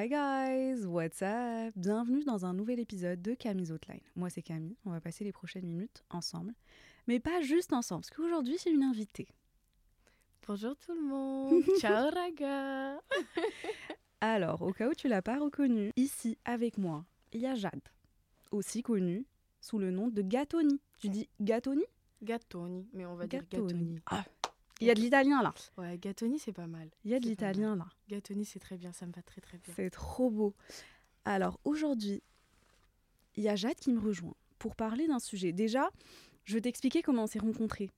[0.00, 1.72] Hi guys, what's up?
[1.74, 3.98] Bienvenue dans un nouvel épisode de Camille's Outline.
[4.14, 6.54] Moi c'est Camille, on va passer les prochaines minutes ensemble.
[7.08, 9.26] Mais pas juste ensemble, parce qu'aujourd'hui j'ai une invitée.
[10.46, 11.64] Bonjour tout le monde.
[11.80, 13.00] Ciao Raga.
[14.20, 17.80] Alors, au cas où tu l'as pas reconnue, ici avec moi, il y a Jade,
[18.52, 19.26] aussi connue
[19.60, 20.80] sous le nom de Gatoni.
[21.00, 21.82] Tu dis Gatoni?
[22.22, 23.42] Gattoni, mais on va dire.
[23.50, 23.98] Gattoni.
[24.06, 24.24] Ah,
[24.80, 25.52] Il y a de l'italien là.
[25.76, 26.88] Ouais, Gattoni c'est pas mal.
[27.04, 27.86] Il y a de l'italien là.
[28.08, 29.74] Gattoni c'est très bien, ça me va très très bien.
[29.74, 30.54] C'est trop beau.
[31.24, 32.22] Alors aujourd'hui,
[33.36, 35.52] il y a Jade qui me rejoint pour parler d'un sujet.
[35.52, 35.90] Déjà,
[36.44, 37.90] je vais t'expliquer comment on s'est rencontrés.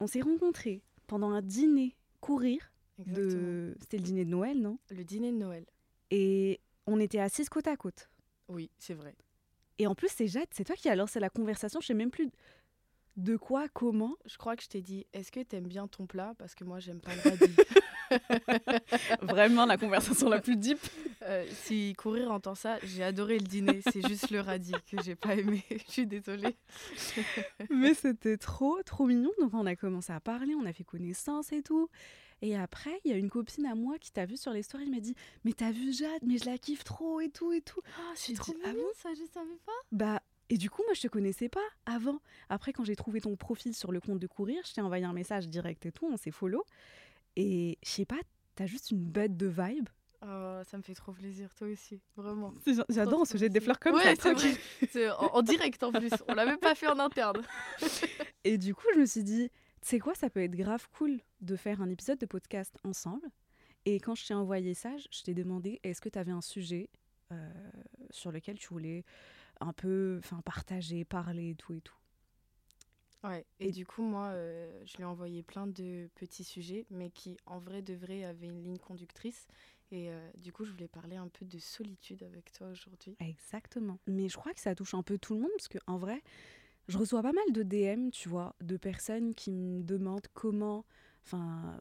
[0.00, 3.42] On s'est rencontrés pendant un dîner courir Exactement.
[3.42, 3.76] de.
[3.80, 4.78] C'était le dîner de Noël, non?
[4.90, 5.64] Le dîner de Noël.
[6.10, 8.10] Et on était assises côte à côte.
[8.48, 9.14] Oui, c'est vrai.
[9.78, 11.80] Et en plus, c'est Jade, c'est toi qui as lancé la conversation.
[11.80, 12.30] Je sais même plus
[13.16, 14.16] de quoi, comment?
[14.26, 16.34] Je crois que je t'ai dit, est-ce que t'aimes bien ton plat?
[16.38, 17.56] Parce que moi j'aime pas le radis.
[19.22, 20.78] Vraiment la conversation la plus deep.
[21.22, 23.82] Euh, si courir entend ça, j'ai adoré le dîner.
[23.92, 25.62] C'est juste le radis que j'ai pas aimé.
[25.70, 26.56] Je suis désolée.
[27.68, 29.30] Mais c'était trop, trop mignon.
[29.38, 31.90] Donc on a commencé à parler, on a fait connaissance et tout.
[32.40, 34.84] Et après, il y a une copine à moi qui t'a vu sur les stories,
[34.84, 35.14] elle m'a dit
[35.44, 37.80] Mais t'as vu Jade, mais je la kiffe trop et tout et tout.
[37.98, 39.72] Ah, c'est trop ah mignon, ça, je savais pas.
[39.92, 42.20] Bah, et du coup, moi je te connaissais pas avant.
[42.50, 45.12] Après, quand j'ai trouvé ton profil sur le compte de courir, je t'ai envoyé un
[45.14, 46.64] message direct et tout, on s'est follow.
[47.36, 48.18] Et je sais pas,
[48.56, 49.88] t'as juste une bête de vibe.
[50.22, 52.52] Oh, ça me fait trop plaisir, toi aussi, vraiment.
[52.90, 54.34] J'adore, se jette des fleurs comme Ouais, ça.
[54.90, 56.10] c'est en, en direct en plus.
[56.28, 57.40] On l'a même pas fait en interne.
[58.44, 59.48] Et du coup, je me suis dit,
[59.80, 63.26] tu sais quoi, ça peut être grave cool de faire un épisode de podcast ensemble.
[63.86, 66.42] Et quand je t'ai envoyé ça, je- je t'ai demandé, est-ce que tu avais un
[66.42, 66.90] sujet
[67.32, 67.50] euh,
[68.10, 69.04] sur lequel tu voulais
[69.60, 71.96] un peu enfin, partager, parler tout et tout.
[73.22, 76.86] Ouais, et, Et- du coup, moi, euh, je lui ai envoyé plein de petits sujets,
[76.90, 79.46] mais qui, en vrai de vrai, avaient une ligne conductrice.
[79.90, 83.18] Et euh, du coup, je voulais parler un peu de solitude avec toi aujourd'hui.
[83.20, 83.98] Exactement.
[84.06, 86.22] Mais je crois que ça touche un peu tout le monde parce que en vrai,
[86.88, 90.86] je reçois pas mal de DM, tu vois, de personnes qui me demandent comment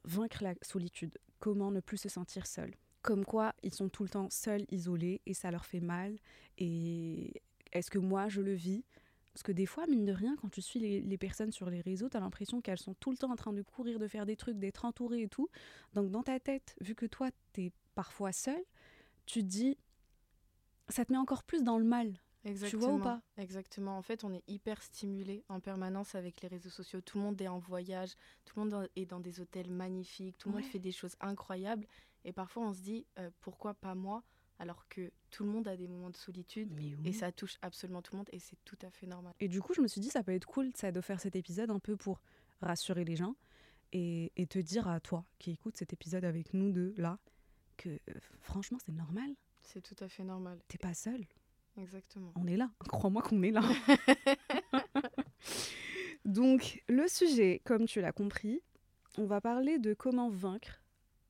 [0.03, 2.75] vaincre la solitude, comment ne plus se sentir seul.
[3.01, 6.17] Comme quoi, ils sont tout le temps seuls, isolés et ça leur fait mal
[6.57, 8.83] et est-ce que moi je le vis?
[9.33, 11.81] Parce que des fois, mine de rien, quand tu suis les, les personnes sur les
[11.81, 14.25] réseaux, tu as l'impression qu'elles sont tout le temps en train de courir, de faire
[14.25, 15.49] des trucs, d'être entourées et tout.
[15.93, 18.61] Donc dans ta tête, vu que toi, tu es parfois seul,
[19.25, 19.77] tu te dis,
[20.89, 22.19] ça te met encore plus dans le mal.
[22.45, 22.87] Exactement.
[22.87, 23.21] vois ou pas?
[23.37, 23.97] Exactement.
[23.97, 27.01] En fait, on est hyper stimulé en permanence avec les réseaux sociaux.
[27.01, 28.15] Tout le monde est en voyage,
[28.45, 31.85] tout le monde est dans des hôtels magnifiques, tout le monde fait des choses incroyables.
[32.25, 34.23] Et parfois, on se dit, euh, pourquoi pas moi?
[34.59, 36.69] Alors que tout le monde a des moments de solitude.
[37.05, 39.33] Et ça touche absolument tout le monde et c'est tout à fait normal.
[39.39, 41.35] Et du coup, je me suis dit, ça peut être cool ça, de faire cet
[41.35, 42.21] épisode un peu pour
[42.61, 43.35] rassurer les gens
[43.93, 47.19] et, et te dire à toi qui écoutes cet épisode avec nous deux là
[47.79, 49.33] que euh, franchement, c'est normal.
[49.61, 50.59] C'est tout à fait normal.
[50.67, 51.25] T'es pas seul.
[51.77, 52.31] Exactement.
[52.35, 52.69] On est là.
[52.89, 53.61] Crois-moi qu'on est là.
[56.25, 58.61] Donc, le sujet, comme tu l'as compris,
[59.17, 60.81] on va parler de comment vaincre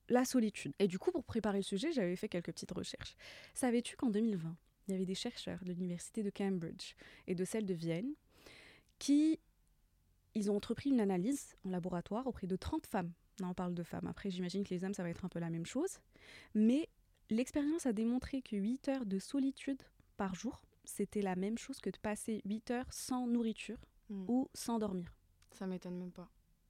[0.09, 0.73] la solitude.
[0.79, 3.15] Et du coup, pour préparer le sujet, j'avais fait quelques petites recherches.
[3.53, 4.55] Savais-tu qu'en 2020,
[4.87, 6.93] il y avait des chercheurs de l'université de Cambridge
[7.27, 8.13] et de celle de Vienne
[8.97, 9.39] qui
[10.35, 13.11] ils ont entrepris une analyse en laboratoire auprès de 30 femmes.
[13.39, 14.07] Là, on parle de femmes.
[14.07, 15.99] Après, j'imagine que les hommes, ça va être un peu la même chose.
[16.53, 16.87] Mais
[17.29, 19.81] l'expérience a démontré que 8 heures de solitude
[20.17, 23.77] par jour, c'était la même chose que de passer 8 heures sans nourriture
[24.09, 24.25] Mm.
[24.27, 25.13] ou sans dormir.
[25.51, 26.29] Ça m'étonne même pas.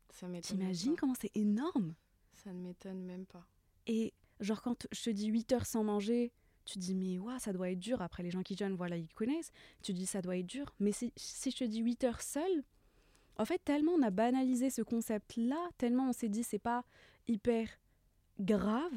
[0.10, 1.96] Ça m'étonne T'imagines comment c'est énorme?
[2.44, 3.46] Ça ne m'étonne même pas.
[3.88, 6.32] Et genre quand je te dis 8 heures sans manger,
[6.66, 8.02] tu te dis mais ouah, ça doit être dur.
[8.02, 9.52] Après les gens qui jeûnent, voilà, ils connaissent.
[9.84, 10.74] Tu te dis ça doit être dur.
[10.80, 12.64] Mais si, si je te dis 8 heures seul,
[13.38, 16.86] en fait tellement on a banalisé ce concept-là, tellement on s'est dit c'est pas
[17.28, 17.68] hyper
[18.40, 18.94] grave,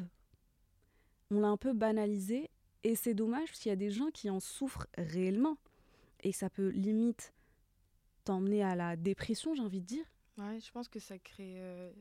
[1.30, 2.50] on l'a un peu banalisé
[2.84, 5.56] et c'est dommage parce qu'il y a des gens qui en souffrent réellement
[6.22, 7.32] et ça peut limite
[8.24, 10.04] t'emmener à la dépression, j'ai envie de dire.
[10.38, 11.54] Ouais, je pense que ça crée.
[11.56, 11.92] euh,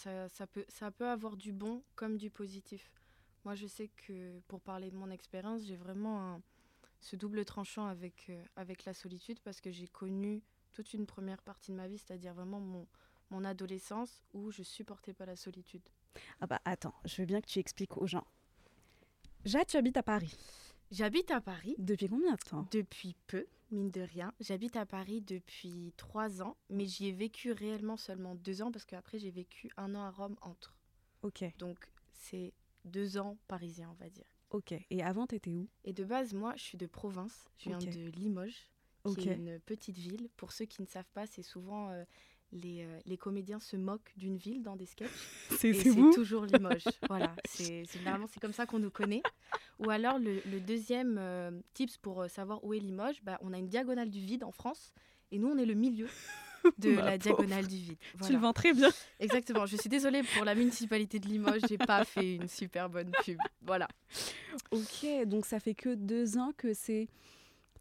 [0.00, 2.90] ça, ça, peut, ça peut avoir du bon comme du positif.
[3.44, 6.42] Moi, je sais que pour parler de mon expérience, j'ai vraiment un-
[7.00, 10.42] ce double tranchant avec, euh, avec la solitude parce que j'ai connu
[10.72, 12.86] toute une première partie de ma vie, c'est-à-dire vraiment mon,
[13.30, 15.82] mon adolescence où je supportais pas la solitude.
[16.40, 18.26] Ah bah attends, je veux bien que tu expliques aux gens.
[19.44, 20.36] Jade, tu habites à Paris.
[20.90, 22.66] J'habite à Paris Depuis combien de temps?
[22.72, 24.32] Depuis peu, mine de rien.
[24.40, 28.84] J'habite à Paris depuis trois ans, mais j'y ai vécu réellement seulement deux ans parce
[28.84, 30.76] qu'après j'ai vécu un an à Rome entre.
[31.22, 32.52] Ok, Donc c'est
[32.84, 34.24] deux ans parisiens, on va dire.
[34.50, 34.74] ok.
[34.90, 35.68] Et avant, t'étais où?
[35.84, 37.48] Et de base, moi, je suis de province.
[37.58, 38.70] Je viens de Limoges,
[39.16, 40.28] qui est une petite ville.
[40.36, 42.04] Pour ceux qui ne savent pas, c'est souvent euh,
[42.52, 45.08] les, euh, les comédiens se moquent d'une ville dans des sketchs.
[45.58, 46.84] C'est c'est toujours Limoges.
[47.08, 49.22] voilà, c'est généralement c'est comme ça qu'on nous connaît.
[49.78, 53.52] Ou alors le, le deuxième euh, tips pour euh, savoir où est Limoges, bah, on
[53.52, 54.92] a une diagonale du vide en France
[55.30, 56.08] et nous on est le milieu
[56.78, 57.18] de la pauvre.
[57.18, 57.96] diagonale du vide.
[58.24, 58.90] Tu le vends très bien.
[59.18, 59.66] Exactement.
[59.66, 63.38] Je suis désolée pour la municipalité de Limoges, j'ai pas fait une super bonne pub.
[63.62, 63.88] Voilà.
[64.70, 67.08] Ok, donc ça fait que deux ans que c'est.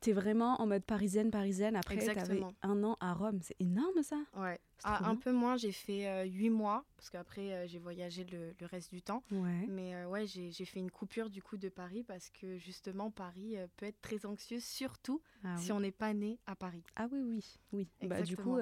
[0.02, 1.76] T'es vraiment en mode parisienne, parisienne.
[1.76, 3.40] Après, t'avais un an à Rome.
[3.42, 4.18] C'est énorme ça.
[4.38, 4.58] Ouais.
[4.86, 8.54] Ah, un peu moins, j'ai fait euh, huit mois parce qu'après euh, j'ai voyagé le,
[8.58, 9.24] le reste du temps.
[9.30, 9.66] Ouais.
[9.68, 13.58] Mais euh, ouais, j'ai fait une coupure du coup de Paris parce que justement Paris
[13.76, 15.78] peut être très anxieux, surtout Ah, si oui.
[15.78, 16.84] on n'est pas né à Paris.
[16.96, 17.58] Ah oui, oui,
[18.02, 18.08] oui.
[18.08, 18.58] Bah, du coup,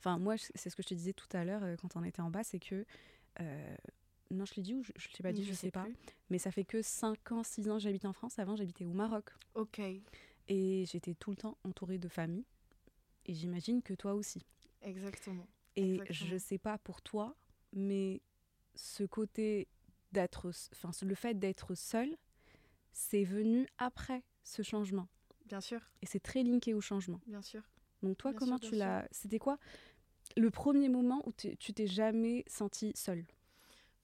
[0.00, 2.28] enfin moi, c'est ce que je te disais tout à l'heure quand on était en
[2.30, 2.84] bas, c'est que.
[4.30, 5.84] non, je l'ai dit ou je, je l'ai pas dit, je, sais pas.
[5.84, 5.96] plus.
[6.28, 8.38] Mais ça fait que 5 ans, 6 ans que j'habite en France.
[8.38, 9.30] Avant, j'habitais au Maroc.
[9.54, 9.80] Ok,
[10.48, 12.44] Et j'étais tout le temps entourée de famille.
[13.26, 14.44] Et j'imagine que toi aussi.
[14.82, 15.46] exactement.
[15.76, 16.30] Et Exactement.
[16.30, 17.34] je sais pas pour toi,
[17.72, 18.20] mais
[18.74, 19.68] ce côté
[20.12, 22.16] d'être, enfin le fait d'être seul,
[22.92, 25.08] c'est venu après ce changement.
[25.46, 27.20] Bien sûr, Et c'est très linké au changement.
[27.26, 27.62] bien sûr.
[28.02, 29.58] Donc toi, Bien comment sûr, tu l'as C'était quoi
[30.36, 33.24] le premier moment où tu t'es jamais senti seule?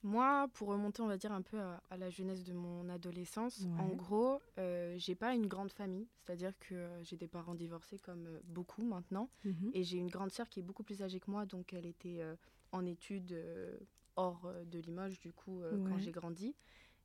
[0.03, 3.67] Moi, pour remonter, on va dire un peu à, à la jeunesse de mon adolescence,
[3.79, 7.99] en gros, euh, j'ai pas une grande famille, c'est-à-dire que euh, j'ai des parents divorcés
[7.99, 9.29] comme euh, beaucoup maintenant,
[9.75, 12.23] et j'ai une grande sœur qui est beaucoup plus âgée que moi, donc elle était
[12.23, 12.35] euh,
[12.73, 13.37] en études
[14.17, 16.55] hors de Limoges, du coup, quand j'ai grandi.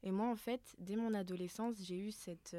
[0.04, 2.56] Et moi, en fait, dès mon adolescence, j'ai eu cette,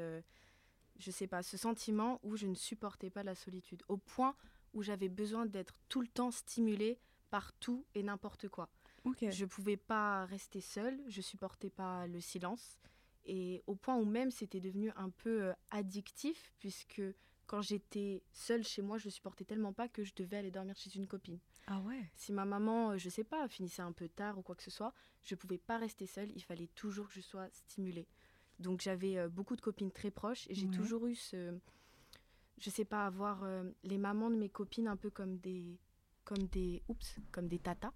[0.99, 4.35] je sais pas, ce sentiment où je ne supportais pas la solitude, au point
[4.73, 6.99] où j'avais besoin d'être tout le temps stimulée
[7.29, 8.69] par tout et n'importe quoi.
[9.31, 12.77] Je pouvais pas rester seule, je supportais pas le silence.
[13.25, 17.01] Et au point où même c'était devenu un peu euh, addictif, puisque
[17.45, 20.95] quand j'étais seule chez moi, je supportais tellement pas que je devais aller dormir chez
[20.95, 21.39] une copine.
[21.67, 22.09] Ah ouais.
[22.15, 24.71] Si ma maman, euh, je sais pas, finissait un peu tard ou quoi que ce
[24.71, 24.93] soit,
[25.23, 28.07] je pouvais pas rester seule, il fallait toujours que je sois stimulée.
[28.59, 30.75] Donc j'avais euh, beaucoup de copines très proches et j'ai Ouais.
[30.75, 31.57] toujours eu ce.
[32.59, 33.45] Je sais pas, avoir
[33.83, 35.77] les mamans de mes copines un peu comme des.
[36.23, 36.81] comme des.
[36.87, 37.91] oups, comme des tatas.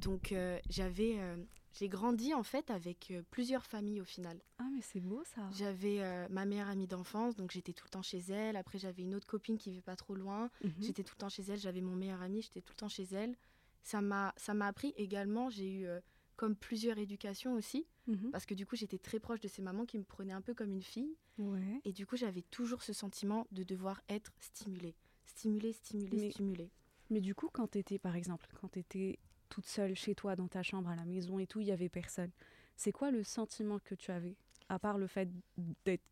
[0.00, 1.16] Donc euh, j'avais.
[1.18, 1.36] euh,
[1.72, 4.40] j'ai grandi en fait avec euh, plusieurs familles au final.
[4.58, 5.48] Ah mais c'est beau ça.
[5.52, 8.56] J'avais euh, ma meilleure amie d'enfance, donc j'étais tout le temps chez elle.
[8.56, 10.50] Après j'avais une autre copine qui vivait pas trop loin.
[10.64, 10.72] Mhm.
[10.80, 13.04] J'étais tout le temps chez elle, j'avais mon meilleur ami, j'étais tout le temps chez
[13.12, 13.36] elle.
[13.84, 16.00] Ça m'a ça m'a appris également, j'ai eu euh,
[16.36, 18.30] comme plusieurs éducations aussi Mhm.
[18.32, 20.54] parce que du coup, j'étais très proche de ces mamans qui me prenaient un peu
[20.54, 21.80] comme une fille Ouais.
[21.84, 24.96] et du coup, j'avais toujours ce sentiment de devoir être stimulée.
[25.24, 26.70] Stimulée, stimulée, Mais- stimulée.
[27.10, 29.18] Mais du coup, quand t'étais, par exemple, quand t'étais
[29.50, 31.88] toute seule chez toi, dans ta chambre, à la maison et tout, il y avait
[31.90, 32.30] personne.
[32.76, 34.36] C'est quoi le sentiment que tu avais
[34.70, 35.28] À part le fait
[35.84, 36.02] d'être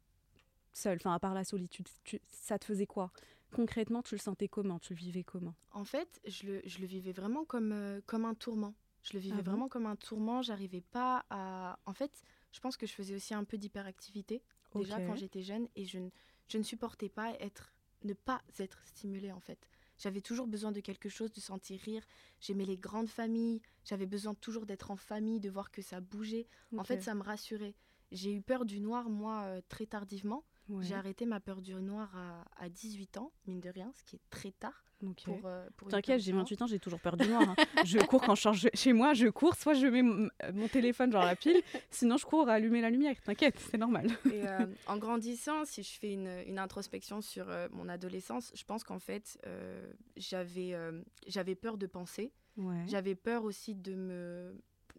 [0.75, 3.11] seule, enfin, à part la solitude, tu- ça te faisait quoi?
[3.52, 4.79] Concrètement, tu le sentais comment?
[4.79, 5.55] Tu le vivais comment?
[5.73, 8.74] En fait, je le, je le vivais vraiment comme, euh, comme un tourment.
[9.03, 9.51] Je le vivais Ah bon?
[9.53, 10.43] vraiment comme un tourment.
[10.43, 11.79] J'arrivais pas à.
[11.86, 12.22] En fait,
[12.53, 14.43] je pense que je faisais aussi un peu d'hyperactivité
[14.74, 16.10] déjà quand j'étais jeune et je ne,
[16.48, 17.72] je ne supportais pas être
[18.05, 19.58] ne pas être stimulée en fait.
[19.98, 22.05] J'avais toujours besoin de quelque chose, de sentir rire.
[22.40, 23.60] J'aimais les grandes familles.
[23.84, 26.46] J'avais besoin toujours d'être en famille, de voir que ça bougeait.
[26.76, 27.74] En fait, ça me rassurait.
[28.12, 30.44] J'ai eu peur du noir, moi, euh, très tardivement.
[30.69, 30.84] Ouais.
[30.84, 34.17] J'ai arrêté ma peur du noir à, à 18 ans, mine de rien, ce qui
[34.17, 35.22] est très tard Ok.
[35.25, 36.44] pour, euh, pour T'inquiète, j'ai du noir.
[36.44, 37.43] 28 ans, j'ai toujours peur du noir.
[37.48, 37.55] hein.
[37.84, 41.13] je cours quand je change chez moi, je cours, soit je mets mon, mon téléphone
[41.13, 43.15] genre la pile, sinon je cours à allumer la lumière.
[43.22, 44.08] T'inquiète, c'est normal.
[44.27, 48.65] Et euh, en grandissant, si je fais une, une introspection sur euh, mon adolescence, je
[48.65, 52.32] pense qu'en fait, euh, j'avais euh, j'avais peur de penser.
[52.56, 52.84] Ouais.
[52.89, 54.53] J'avais peur aussi de me,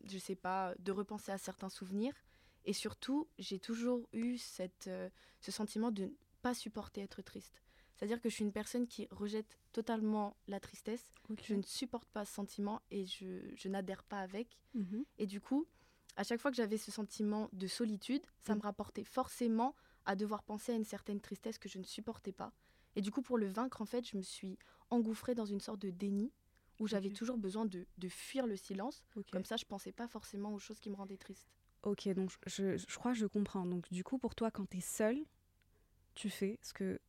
[0.05, 2.13] je sais pas, de repenser à certains souvenirs.
[2.65, 5.09] Et surtout, j'ai toujours eu cette, euh,
[5.41, 6.09] ce sentiment de ne
[6.41, 7.61] pas supporter être triste.
[7.95, 11.11] C'est-à-dire que je suis une personne qui rejette totalement la tristesse.
[11.43, 14.57] Je ne supporte pas ce sentiment et je, je n'adhère pas avec.
[14.73, 15.03] Mhm.
[15.17, 15.67] Et du coup,
[16.15, 19.75] à chaque fois que j'avais ce sentiment de solitude, ça me rapportait forcément
[20.05, 22.53] à devoir penser à une certaine tristesse que je ne supportais pas.
[22.95, 24.57] Et du coup, pour le vaincre, en fait, je me suis
[24.89, 26.31] engouffrée dans une sorte de déni
[26.79, 29.03] où j'avais toujours besoin de, de fuir le silence.
[29.31, 31.51] Comme ça, je pensais pas forcément aux choses qui me rendaient triste.
[31.83, 33.65] Ok, donc je, je crois que je comprends.
[33.65, 35.19] Donc du coup, pour toi, quand t'es seule,
[36.15, 37.00] tu fais ce que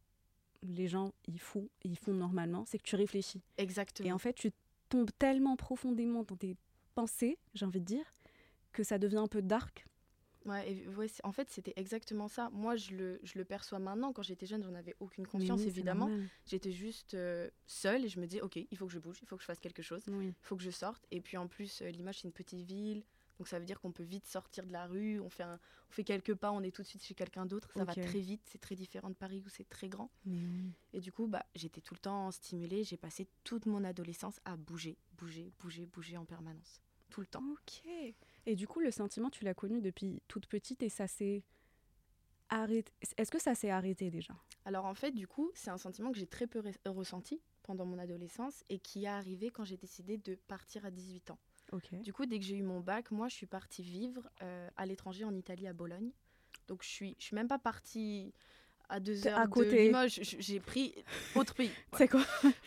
[0.63, 3.43] les gens ils font, ils font normalement, c'est que tu réfléchis.
[3.57, 4.09] Exactement.
[4.09, 4.53] Et en fait, tu
[4.89, 6.57] tombes tellement profondément dans tes
[6.95, 8.05] pensées, j'ai envie de dire,
[8.73, 9.85] que ça devient un peu dark.
[10.47, 12.49] Ouais, et ouais, en fait, c'était exactement ça.
[12.51, 14.13] Moi, je le, je le perçois maintenant.
[14.13, 16.11] Quand j'étais jeune, j'en avais aucune conscience, oui, évidemment.
[16.47, 19.27] J'étais juste euh, seule et je me disais, OK, il faut que je bouge, il
[19.29, 20.29] faut que je fasse quelque chose, Oui.
[20.29, 21.07] il faut que je sorte.
[21.11, 23.03] Et puis en plus, euh, l'image, c'est une petite ville.
[23.41, 25.93] Donc ça veut dire qu'on peut vite sortir de la rue, on fait, un- on
[25.93, 27.71] fait quelques pas, on est tout de suite chez quelqu'un d'autre.
[27.73, 30.11] Ça va très vite, c'est très différent de Paris où c'est très grand.
[30.93, 32.85] Et du coup, bah, j'étais tout le temps stimulée.
[32.85, 36.83] J'ai passé toute mon adolescence à bouger, bouger, bouger, bouger en permanence.
[37.09, 37.43] Tout le temps.
[37.53, 37.83] Ok.
[38.45, 41.43] Et du coup, le sentiment, tu l'as connu depuis toute petite et ça s'est
[42.51, 42.93] arrêté.
[43.17, 44.35] Est-ce que ça s'est arrêté déjà?
[44.67, 47.99] Alors en fait, du coup, c'est un sentiment que j'ai très peu ressenti pendant mon
[47.99, 51.39] adolescence et qui est arrivé quand j'ai décidé de partir à 18 ans.
[51.73, 51.95] Ok.
[52.03, 54.87] Du coup, dès que j'ai eu mon bac, moi, je suis partie vivre euh, à
[54.87, 56.11] l'étranger en Italie, à Bologne.
[56.69, 58.33] Donc je suis, je suis même pas partie
[58.89, 59.85] à deux heures à de côté.
[59.87, 60.21] Limoges.
[60.23, 60.95] Je- J'ai pris
[61.37, 61.71] autre pays.
[61.97, 62.25] C'est quoi?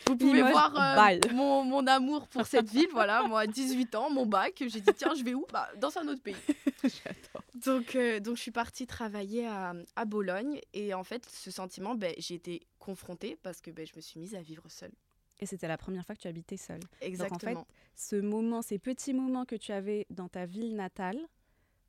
[0.07, 2.87] Vous pouvez Limoges, voir euh, mon, mon amour pour cette ville.
[2.91, 5.45] Voilà, moi, à 18 ans, mon bac, j'ai dit tiens, je vais où?
[5.51, 6.35] Bah, Dans un autre pays.
[7.65, 11.95] Donc, euh, donc je suis partie travailler à, à Bologne et en fait, ce sentiment,
[11.95, 14.91] ben, j'ai été confrontée parce que ben, je me suis mise à vivre seule.
[15.39, 16.81] Et c'était la première fois que tu habitais seule.
[17.01, 17.67] Exactement.
[17.95, 21.17] Ce moment, ces petits moments que tu avais dans ta ville natale,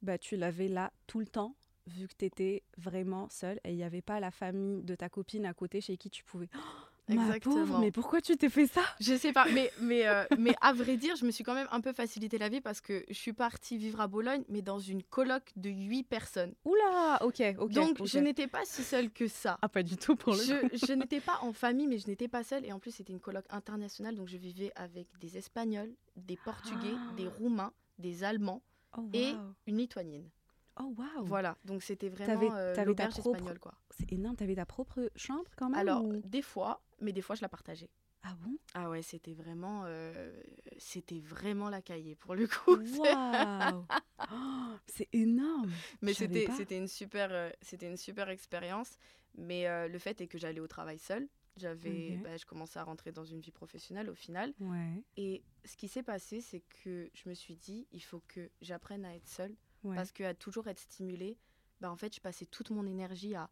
[0.02, 1.54] bah, tu l'avais là tout le temps,
[1.86, 5.08] vu que tu étais vraiment seule et il n'y avait pas la famille de ta
[5.08, 6.48] copine à côté chez qui tu pouvais.
[6.54, 6.58] Oh,
[7.08, 7.78] ma pauvre, Exactement.
[7.80, 8.82] mais pourquoi tu t'es fait ça?
[9.00, 11.68] Je sais pas, mais, mais, euh, mais à vrai dire, je me suis quand même
[11.70, 14.78] un peu facilité la vie parce que je suis partie vivre à Bologne, mais dans
[14.78, 16.54] une coloc de 8 personnes.
[16.64, 17.70] Oula, ok, ok.
[17.72, 19.58] donc, je n'étais pas si seule que ça.
[19.62, 20.68] Ah, pas du tout pour le coup.
[20.72, 22.64] Je, je n'étais pas en famille, mais je n'étais pas seule.
[22.64, 24.14] Et en plus, c'était une coloc internationale.
[24.16, 27.12] Donc, je vivais avec des Espagnols, des Portugais, Ah.
[27.16, 28.62] des Roumains, des Allemands,
[28.96, 29.34] Oh, et-
[29.66, 30.28] une Lituanienne.
[30.80, 31.24] Oh, waouh.
[31.24, 31.56] Voilà.
[31.64, 32.50] Donc, c'était vraiment T'avais-
[32.80, 33.74] euh, l'auberge propre- espagnole, quoi.
[33.90, 34.36] C'est énorme.
[34.36, 37.48] T'avais ta propre chambre quand même Alors, ou- des fois, mais des fois, je la
[37.48, 37.90] partageais.
[38.22, 38.56] Ah bon?
[38.72, 40.32] Ah ouais, c'était vraiment, euh,
[40.78, 42.76] c'était vraiment la cahier pour le coup.
[42.98, 43.84] Waouh
[44.32, 45.70] Oh, C'est énorme.
[46.00, 48.96] Mais c'était, c'était une super, euh, c'était une super expérience.
[49.36, 51.28] Mais euh, le fait est que j'allais au travail seule.
[51.56, 54.54] J'avais, bah, je commençais à rentrer dans une vie professionnelle au final.
[54.58, 58.48] Ouais, Et ce qui s'est passé, c'est que je me suis dit, il faut que
[58.60, 59.54] j'apprenne à être seule.
[59.84, 59.94] Ouais.
[59.96, 61.38] Parce qu'à toujours être stimulée,
[61.80, 63.50] bah, en fait, je passais toute mon énergie à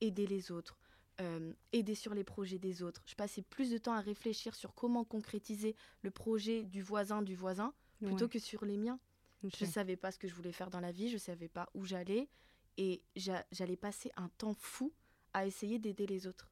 [0.00, 0.78] aider les autres,
[1.20, 3.02] euh, aider sur les projets des autres.
[3.06, 7.34] Je passais plus de temps à réfléchir sur comment concrétiser le projet du voisin du
[7.34, 8.98] voisin plutôt Ouais, que sur les miens.
[9.42, 11.48] Je ne savais pas ce que je voulais faire dans la vie, je ne savais
[11.48, 12.28] pas où j'allais.
[12.76, 14.92] Et j'a- j'allais passer un temps fou
[15.34, 16.50] à essayer d'aider les autres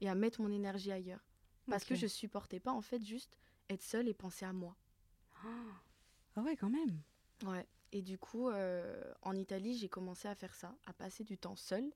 [0.00, 1.24] et à mettre mon énergie ailleurs.
[1.68, 3.36] Parce que je supportais pas, en fait, juste
[3.68, 4.76] être seule et penser à moi.
[6.36, 7.00] Ah ouais, quand même.
[7.44, 7.66] Ouais.
[7.92, 11.56] Et du coup, euh, en Italie, j'ai commencé à faire ça, à passer du temps
[11.56, 11.90] seule.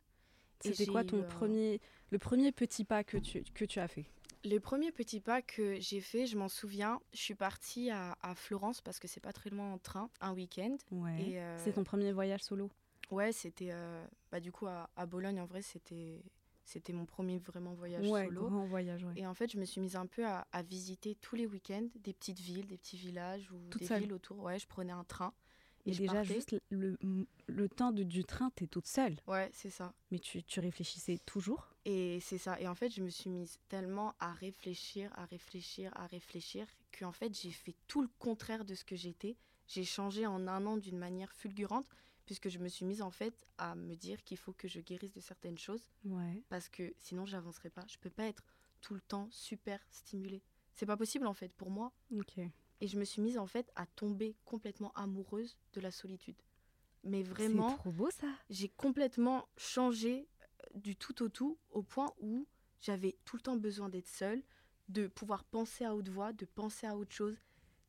[0.60, 1.80] C'était quoi ton eu, premier,
[2.10, 4.06] le premier petit pas que tu, que tu as fait?
[4.44, 8.34] Les premiers petits pas que j'ai fait, je m'en souviens, je suis partie à, à
[8.34, 10.76] Florence parce que c'est pas très loin en train, un week-end.
[10.90, 11.30] Ouais.
[11.30, 12.70] Et euh, C'est ton premier voyage solo?
[13.10, 15.40] Ouais, c'était euh, bah, du coup à, à Bologne.
[15.40, 16.22] En vrai, c'était
[16.64, 18.48] c'était mon premier vraiment voyage Ouais, solo.
[18.48, 19.12] grand voyage, ouais.
[19.16, 21.88] Et en fait, je me suis mise un peu à, à visiter tous les week-ends
[21.96, 24.38] des petites villes, des petits villages ou Toute des seule villes autour.
[24.40, 25.32] Ouais, je prenais un train.
[25.84, 26.34] Et déjà, partais.
[26.34, 26.96] juste le,
[27.46, 29.16] le temps de- du train, t'es toute seule.
[29.26, 29.92] Ouais, c'est ça.
[30.10, 31.74] Mais tu, tu réfléchissais toujours?
[31.84, 32.60] Et c'est ça.
[32.60, 37.10] Et en fait, je me suis mise tellement à réfléchir, à réfléchir, à réfléchir, qu'en
[37.12, 39.36] fait, j'ai fait tout le contraire de ce que j'étais.
[39.66, 41.88] J'ai changé en un an d'une manière fulgurante,
[42.26, 45.12] puisque je me suis mise en fait à me dire qu'il faut que je guérisse
[45.12, 46.42] de certaines choses, Ouais.
[46.48, 47.84] parce que sinon, j'avancerai pas.
[47.88, 48.44] Je peux pas être
[48.80, 50.42] tout le temps super stimulée.
[50.74, 51.92] C'est pas possible en fait pour moi.
[52.16, 52.38] Ok.
[52.82, 56.34] Et je me suis mise en fait à tomber complètement amoureuse de la solitude.
[57.04, 58.26] Mais C'est vraiment, trop beau ça.
[58.50, 62.44] j'ai complètement changé euh, du tout au tout au point où
[62.80, 64.42] j'avais tout le temps besoin d'être seule,
[64.88, 67.36] de pouvoir penser à haute voix, de penser à autre chose.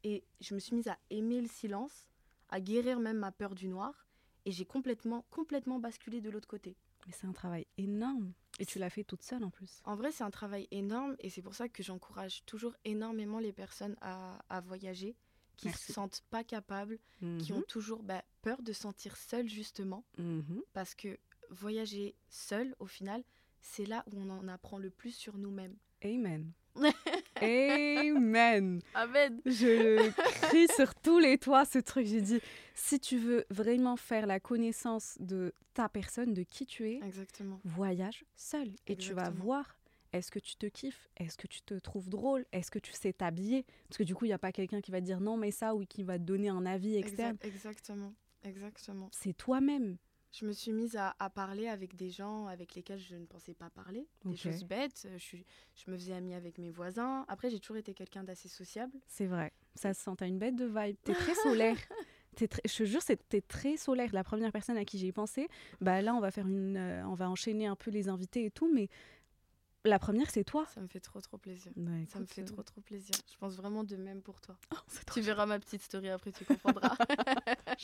[0.03, 2.07] Et je me suis mise à aimer le silence,
[2.49, 4.07] à guérir même ma peur du noir.
[4.45, 6.75] Et j'ai complètement, complètement basculé de l'autre côté.
[7.07, 8.33] Mais c'est un travail énorme.
[8.59, 9.81] Et tu l'as fait toute seule en plus.
[9.83, 13.51] En vrai, c'est un travail énorme et c'est pour ça que j'encourage toujours énormément les
[13.51, 15.15] personnes à, à voyager,
[15.57, 16.99] qui ne se sentent pas capables,
[17.39, 20.05] qui ont toujours bah, peur de sentir seules justement.
[20.17, 20.61] Mhm.
[20.73, 21.17] parce que
[21.49, 23.23] voyager seul, au final,
[23.61, 25.75] c'est là où on en apprend le plus sur nous-mêmes.
[26.03, 26.51] Amen.
[27.43, 28.81] Amen.
[28.93, 29.41] Amen.
[29.45, 30.09] Je
[30.47, 32.05] crie sur tous les toits ce truc.
[32.07, 32.39] J'ai dit,
[32.73, 37.59] si tu veux vraiment faire la connaissance de ta personne, de qui tu es, Exactement.
[37.65, 38.69] voyage seul.
[38.87, 39.77] Et tu vas voir,
[40.11, 41.09] est-ce que tu te kiffes?
[41.17, 42.45] Est-ce que tu te trouves drôle?
[42.51, 43.65] Est-ce que tu sais t'habiller?
[43.87, 45.51] Parce que du coup, il n'y a pas quelqu'un qui va te dire non, mais
[45.51, 47.37] ça, ou qui va te donner un avis externe.
[47.41, 48.13] Exact- exactement.
[48.43, 49.09] Exactement.
[49.11, 49.97] C'est toi-même.
[50.33, 53.53] Je me suis mise à, à parler avec des gens avec lesquels je ne pensais
[53.53, 55.03] pas parler, des choses bêtes.
[55.05, 57.23] euh, Je, me faisais amie avec mes voisins.
[57.27, 58.93] Après, j'ai toujours été quelqu'un d'assez sociable.
[59.07, 59.53] C'est vrai.
[59.75, 60.11] Ça se sent.
[60.17, 60.97] T'as une bête de vibe.
[61.03, 61.77] T'es très solaire.
[62.35, 64.09] T'es très- je te jure, t'es très solaire.
[64.11, 65.47] La première personne à qui j'ai pensé,
[65.81, 68.49] bah là, on va faire une, euh, on va enchaîner un peu les invités et
[68.49, 68.89] tout, mais
[69.85, 70.65] la première, c'est toi.
[70.73, 71.71] Ça me fait trop, trop plaisir.
[71.75, 73.13] Bah, Ça me fait euh, trop, trop plaisir.
[73.31, 74.57] Je pense vraiment de même pour toi.
[74.73, 74.77] oh,
[75.13, 76.95] Tu verras ma petite story après, tu comprendras.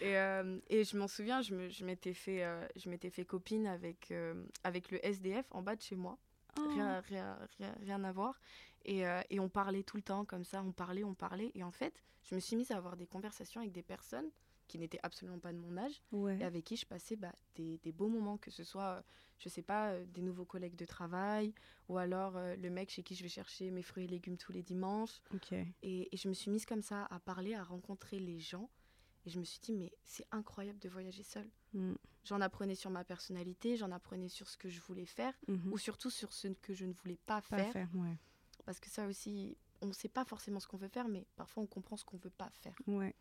[0.00, 3.24] et, euh, et je m'en souviens, je me- je m'étais fait, euh, je m'étais fait
[3.24, 6.18] copine avec, euh, avec le SDF en bas de chez moi.
[6.58, 6.68] Oh.
[6.68, 8.38] Rien, rien, rien, rien à voir.
[8.84, 11.52] Et, et on parlait tout le temps comme ça, on parlait, on parlait.
[11.54, 14.28] Et en fait, je me suis mise à avoir des conversations avec des personnes
[14.68, 16.38] qui n'étaient absolument pas de mon âge Ouais.
[16.40, 19.04] et avec qui je passais bah, des, des beaux moments, que ce soit,
[19.38, 21.54] je sais pas, euh, des nouveaux collègues de travail
[21.88, 24.50] ou alors euh, le mec chez qui je vais chercher mes fruits et légumes tous
[24.52, 25.20] les dimanches.
[25.34, 25.52] Ok.
[25.52, 28.68] Et, et je me suis mise comme ça à parler, à rencontrer les gens.
[29.24, 31.48] Et je me suis dit, mais c'est incroyable de voyager seule.
[31.74, 31.92] Mm.
[32.24, 35.72] J'en apprenais sur ma personnalité, j'en apprenais sur ce que je voulais faire, Mhm.
[35.72, 37.72] ou surtout sur ce que je ne voulais pas Pas faire.
[37.72, 38.16] faire, ouais.
[38.64, 41.62] Parce que ça aussi, on ne sait pas forcément ce qu'on veut faire, mais parfois
[41.62, 42.76] on comprend ce qu'on ne veut pas faire.
[42.86, 43.14] Ouais.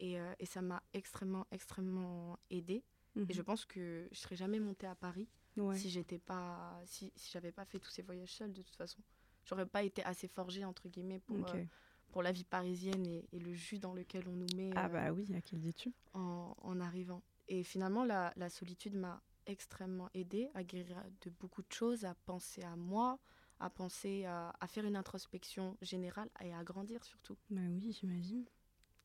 [0.00, 2.84] Et, euh, et ça m'a extrêmement, extrêmement aidée.
[3.16, 3.32] Et Mhm.
[3.32, 5.76] je pense que je serais jamais montée à Paris Ouais.
[5.76, 9.02] si j'étais pas, si, si j'avais pas fait tous ces voyages seuls de toute façon.
[9.44, 11.64] J'aurais pas été assez forgée entre guillemets pour, euh,
[12.12, 14.88] pour la vie parisienne et, et le jus dans lequel on nous met Ah euh,
[14.88, 17.22] bah oui, à qui le dis-tu en, en arrivant.
[17.48, 22.14] Et finalement, la, la solitude m'a extrêmement aidée à guérir de beaucoup de choses, à
[22.14, 23.18] penser à moi,
[23.58, 27.36] à penser à, à faire une introspection générale et à grandir surtout.
[27.50, 28.44] Bah oui, j'imagine.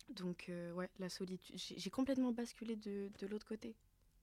[0.10, 3.76] Donc euh, ouais, la solitude, j'ai complètement basculé de, de l'autre côté,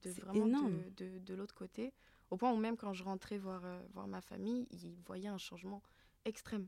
[0.03, 0.81] de vraiment énorme.
[0.95, 1.93] de, de, de l'autre côté,
[2.31, 5.37] au point où même quand je rentrais voir, euh, voir ma famille, ils voyaient un
[5.37, 5.83] changement
[6.23, 6.67] extrême.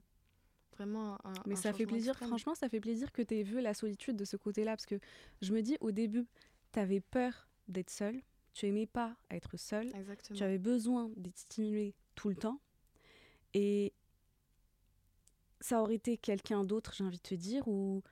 [0.76, 2.30] Vraiment un, Mais un ça fait plaisir, extrême.
[2.30, 4.72] franchement, ça fait plaisir que tu aies vu la solitude de ce côté-là.
[4.72, 5.00] Parce que
[5.42, 6.26] je me dis, au début,
[6.72, 8.22] tu avais peur d'être seule.
[8.54, 9.88] Tu aimais pas être seule.
[9.96, 10.38] Exactement.
[10.38, 12.60] Tu avais besoin d'être stimulée tout le temps.
[13.54, 13.94] Et
[15.60, 18.04] ça aurait été quelqu'un d'autre, j'ai envie de te dire, ou.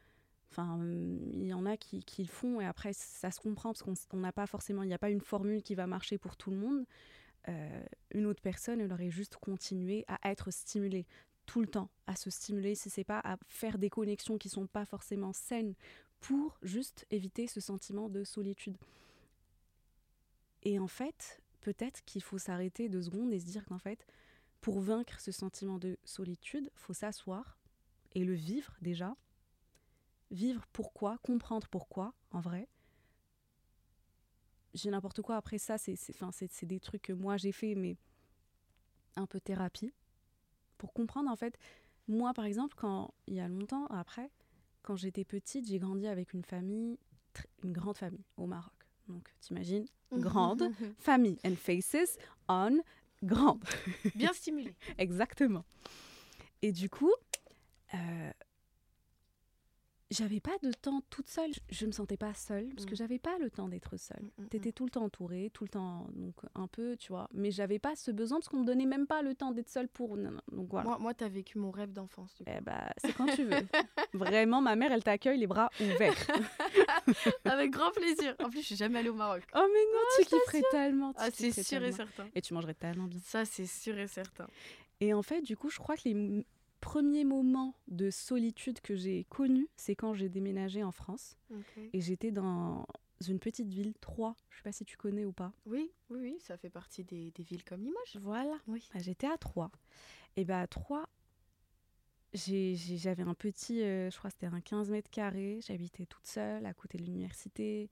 [0.51, 0.79] Enfin,
[1.33, 3.93] il y en a qui, qui le font et après, ça se comprend parce qu'on
[4.13, 4.83] on n'a pas forcément.
[4.83, 6.85] Il n'y a pas une formule qui va marcher pour tout le monde.
[7.49, 11.05] Euh, une autre personne, elle aurait juste continué à être stimulée
[11.45, 14.67] tout le temps, à se stimuler, si c'est pas à faire des connexions qui sont
[14.67, 15.75] pas forcément saines
[16.19, 18.77] pour juste éviter ce sentiment de solitude.
[20.63, 24.07] Et en fait, peut-être qu'il faut s'arrêter deux secondes et se dire qu'en fait,
[24.61, 27.57] pour vaincre ce sentiment de solitude, faut s'asseoir
[28.13, 29.15] et le vivre déjà.
[30.31, 32.67] Vivre pourquoi, comprendre pourquoi, en vrai.
[34.73, 37.97] J'ai n'importe quoi après ça, c'est des trucs que moi j'ai fait, mais
[39.15, 39.93] un peu thérapie.
[40.77, 41.57] Pour comprendre, en fait,
[42.07, 44.29] moi par exemple, quand il y a longtemps après,
[44.81, 46.97] quand j'étais petite, j'ai grandi avec une famille,
[47.63, 48.73] une grande famille au Maroc.
[49.07, 52.79] Donc, t'imagines, grande famille and faces on
[53.23, 53.63] grande.
[54.15, 54.75] Bien stimulé.
[54.97, 55.65] Exactement.
[56.61, 57.11] Et du coup,
[57.93, 58.31] euh,
[60.11, 61.51] j'avais pas de temps toute seule.
[61.69, 62.95] Je- me sentais pas seule parce que Mm.
[62.97, 64.23] j'avais pas le temps d'être seule.
[64.37, 67.27] Mm, mm, T'étais tout le temps entourée, tout le temps, donc un peu, tu vois.
[67.33, 69.87] Mais j'avais pas ce besoin parce qu'on me donnait même pas le temps d'être seule
[69.87, 70.15] pour.
[70.17, 70.41] non, non.
[70.51, 70.89] Donc voilà.
[70.89, 72.35] Moi, moi tu as vécu mon rêve d'enfance.
[72.45, 73.51] Eh bah, c'est quand tu veux.
[74.13, 76.15] Vraiment, ma mère, elle t'accueille les bras ouverts.
[77.45, 78.35] Avec grand plaisir.
[78.43, 79.43] En plus, je suis jamais allée au Maroc.
[79.55, 81.13] oh mais non, tu kifferais tellement.
[81.13, 82.27] tu Ah, c'est sûr et certain.
[82.35, 83.19] Et tu mangerais tellement bien.
[83.23, 84.47] Ça, c'est sûr et certain.
[85.01, 86.45] Et en fait, du coup, je crois que les
[86.85, 91.35] premiers moments de solitude que j'ai connus, c'est quand j'ai déménagé en France.
[91.93, 92.85] Et j'étais dans
[93.27, 94.35] une petite ville, Troyes.
[94.51, 95.51] Je sais pas si tu connais ou pas.
[95.65, 98.17] Oui, oui, oui, ça fait partie des, des villes comme Limoges.
[98.21, 98.55] Voilà.
[98.67, 98.87] Oui.
[98.93, 99.71] Bah, j'étais à Troyes.
[100.35, 101.09] Et bah à Troyes,
[102.35, 105.61] j'avais un petit, euh, je crois que c'était un 15 mètres carrés.
[105.65, 107.89] J'habitais toute seule à côté de l'université.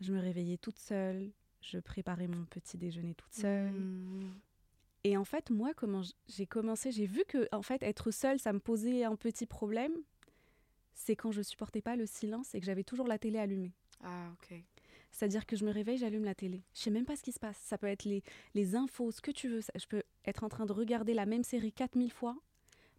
[0.00, 1.32] Je me réveillais toute seule.
[1.60, 3.72] Je préparais mon petit déjeuner toute seule.
[3.72, 4.40] Mm.
[5.04, 8.52] Et en fait, moi, comment j'ai commencé, j'ai vu que en fait, être seule, ça
[8.52, 9.92] me posait un petit problème.
[10.92, 13.72] C'est quand je supportais pas le silence et que j'avais toujours la télé allumée.
[14.02, 14.62] Ah, ok.
[15.10, 16.62] C'est-à-dire que je me réveille, j'allume la télé.
[16.74, 17.56] Je sais même pas ce qui se passe.
[17.58, 18.22] Ça peut être les,
[18.54, 19.60] les infos, ce que tu veux.
[19.74, 22.36] Je peux être en train de regarder la même série 4000 fois,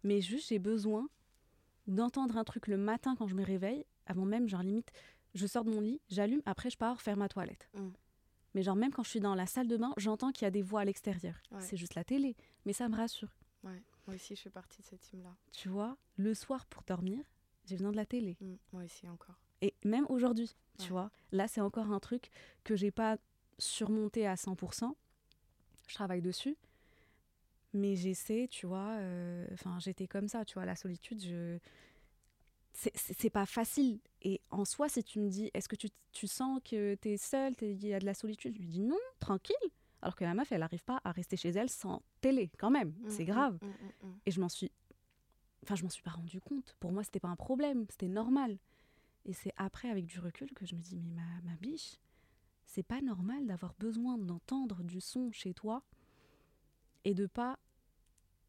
[0.02, 1.08] mais juste j'ai besoin
[1.86, 4.92] d'entendre un truc le matin quand je me réveille, avant même, genre limite,
[5.34, 7.68] je sors de mon lit, j'allume, après je pars faire ma toilette.
[7.74, 7.88] Mm.
[8.54, 10.50] Mais genre même quand je suis dans la salle de bain, j'entends qu'il y a
[10.50, 11.34] des voix à l'extérieur.
[11.50, 11.60] Ouais.
[11.60, 12.36] C'est juste la télé,
[12.66, 13.30] mais ça me rassure.
[13.64, 13.82] Ouais.
[14.06, 15.34] Moi aussi, je fais partie de cette team-là.
[15.52, 17.24] Tu vois, le soir pour dormir,
[17.64, 18.36] j'ai besoin de la télé.
[18.40, 19.38] Mm, Moi aussi, encore.
[19.60, 20.88] Et même aujourd'hui, tu Ouais.
[20.90, 22.30] vois, là c'est encore un truc
[22.64, 23.16] que j'ai pas
[23.58, 24.96] surmonté à 100%.
[25.86, 26.56] Je travaille dessus.
[27.74, 31.58] Mais j'essaie, tu vois, euh, enfin j'étais comme ça, tu vois, la solitude, je...
[32.72, 34.00] c'est- c'est c'est pas facile.
[34.22, 37.16] Et en soi, si tu me dis, est-ce que tu, tu sens que tu es
[37.16, 39.56] seule, il y a de la solitude Je lui dis non, tranquille.
[40.00, 42.92] Alors que la meuf, elle n'arrive pas à rester chez elle sans télé, quand même.
[43.08, 43.58] C'est Mm, grave.
[43.62, 44.18] mm, mm, mm.
[44.26, 44.70] Et je m'en suis.
[45.62, 46.74] Enfin, je m'en suis pas rendu compte.
[46.80, 48.58] Pour moi, c'était pas un problème, c'était normal.
[49.24, 51.98] Et c'est après, avec du recul, que je me dis, mais ma, ma biche,
[52.66, 55.84] c'est pas normal d'avoir besoin d'entendre du son chez toi
[57.04, 57.58] et de pas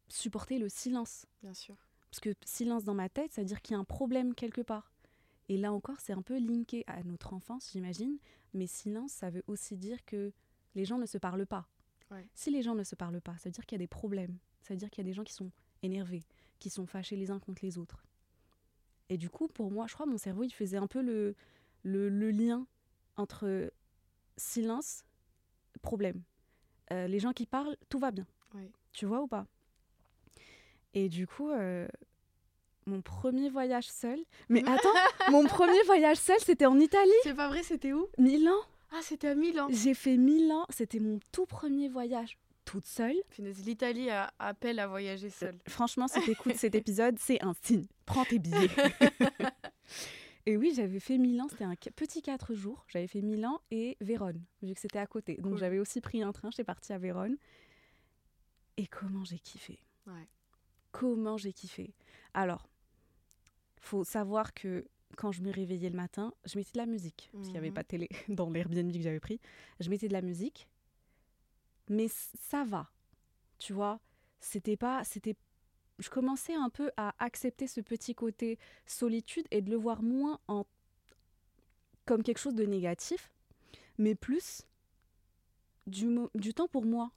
[0.08, 1.26] supporter le silence.
[1.42, 1.76] Bien sûr.
[2.14, 4.60] Parce que silence dans ma tête, ça veut dire qu'il y a un problème quelque
[4.60, 4.92] part.
[5.48, 8.18] Et là encore, c'est un peu linké à notre enfance, j'imagine.
[8.52, 10.32] Mais silence, ça veut aussi dire que
[10.76, 11.66] les gens ne se parlent pas.
[12.12, 12.24] Ouais.
[12.32, 14.38] Si les gens ne se parlent pas, ça veut dire qu'il y a des problèmes.
[14.62, 15.50] Ça veut dire qu'il y a des gens qui sont
[15.82, 16.22] énervés,
[16.60, 18.04] qui sont fâchés les uns contre les autres.
[19.08, 21.34] Et du coup, pour moi, je crois, mon cerveau, il faisait un peu le,
[21.82, 22.64] le, le lien
[23.16, 23.72] entre
[24.36, 25.04] silence,
[25.82, 26.22] problème.
[26.92, 28.28] Euh, les gens qui parlent, tout va bien.
[28.54, 28.70] Ouais.
[28.92, 29.48] Tu vois ou pas?
[30.94, 31.86] Et du coup, euh,
[32.86, 34.18] mon premier voyage seul.
[34.48, 34.88] Mais attends,
[35.30, 38.06] mon premier voyage seul, c'était en Italie, C'est pas vrai, c'était où?
[38.18, 38.56] Milan.
[38.92, 39.66] Ah, c'était à Milan.
[39.70, 43.16] J'ai fait Milan, c'était mon tout premier voyage toute seule.
[43.38, 45.58] L'Italie a- appelle à voyager seule.
[45.68, 47.84] Franchement, si t'écoutes cet épisode, c'est un signe.
[48.06, 48.70] Prends tes billets.
[50.46, 52.84] et oui, j'avais fait Milan, c'était un petit 4 jours.
[52.88, 55.34] J'avais fait Milan et Vérone, vu que c'était à côté.
[55.36, 55.58] Donc Cool.
[55.58, 57.36] j'avais aussi pris un train, j'étais partie à Vérone.
[58.76, 59.78] Et comment j'ai kiffé.
[60.06, 60.28] Ouais.
[60.96, 61.92] Comment j'ai kiffé.
[62.34, 62.68] Alors,
[63.80, 67.46] faut savoir que quand je me réveillais le matin, je mettais de la musique, parce
[67.46, 67.74] qu'il n'y avait Mhm.
[67.74, 69.40] pas de télé dans l'Airbnb que j'avais pris.
[69.80, 70.68] Je mettais de la musique,
[71.88, 72.88] mais ça va.
[73.58, 73.98] Tu vois,
[74.38, 75.34] c'était pas, c'était,
[75.98, 80.38] je commençais un peu à accepter ce petit côté solitude et de le voir moins
[80.46, 80.64] en
[82.06, 83.32] comme quelque chose de négatif,
[83.98, 84.62] mais plus
[85.86, 87.10] du, mo- du temps pour moi.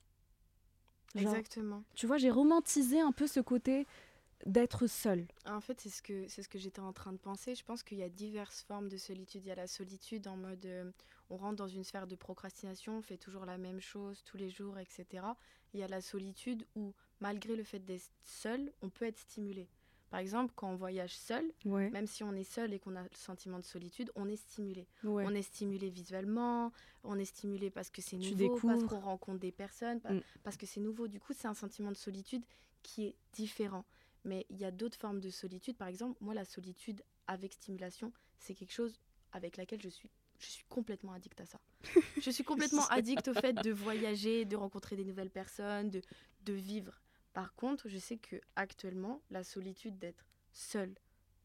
[1.15, 1.83] Genre, Exactement.
[1.95, 3.87] tu vois, j'ai romantisé un peu ce côté
[4.45, 5.27] d'être seule.
[5.45, 7.55] En fait, c'est ce que c'est ce que j'étais en train de penser.
[7.55, 9.43] Je pense qu'il y a diverses formes de solitude.
[9.43, 10.91] Il y a la solitude en mode euh,
[11.29, 14.49] on rentre dans une sphère de procrastination, on fait toujours la même chose tous les
[14.49, 15.25] jours, etc.
[15.73, 19.67] Il y a la solitude où malgré le fait d'être seul, on peut être stimulé.
[20.09, 21.89] Par exemple, quand on voyage seul, Ouais.
[21.89, 24.87] même si on est seul et qu'on a le sentiment de solitude, on est stimulé.
[25.03, 25.25] ouais.
[25.27, 26.71] On est stimulé visuellement,
[27.03, 28.87] on est stimulé parce que c'est nouveau, parce découvres.
[28.87, 30.21] qu'on rencontre des personnes, Mm.
[30.43, 31.07] parce que c'est nouveau.
[31.07, 32.43] Du coup, c'est un sentiment de solitude
[32.83, 33.83] qui est différent.
[34.23, 35.75] Mais il y a d'autres formes de solitude.
[35.77, 38.99] Par exemple, moi, la solitude avec stimulation, c'est quelque chose
[39.33, 41.59] avec laquelle je suis, je suis complètement addict à ça.
[42.21, 46.01] Je suis complètement addict au fait de voyager, de rencontrer des nouvelles personnes, de,
[46.45, 46.99] de vivre.
[47.33, 50.95] Par contre, je sais que actuellement, la solitude d'être seule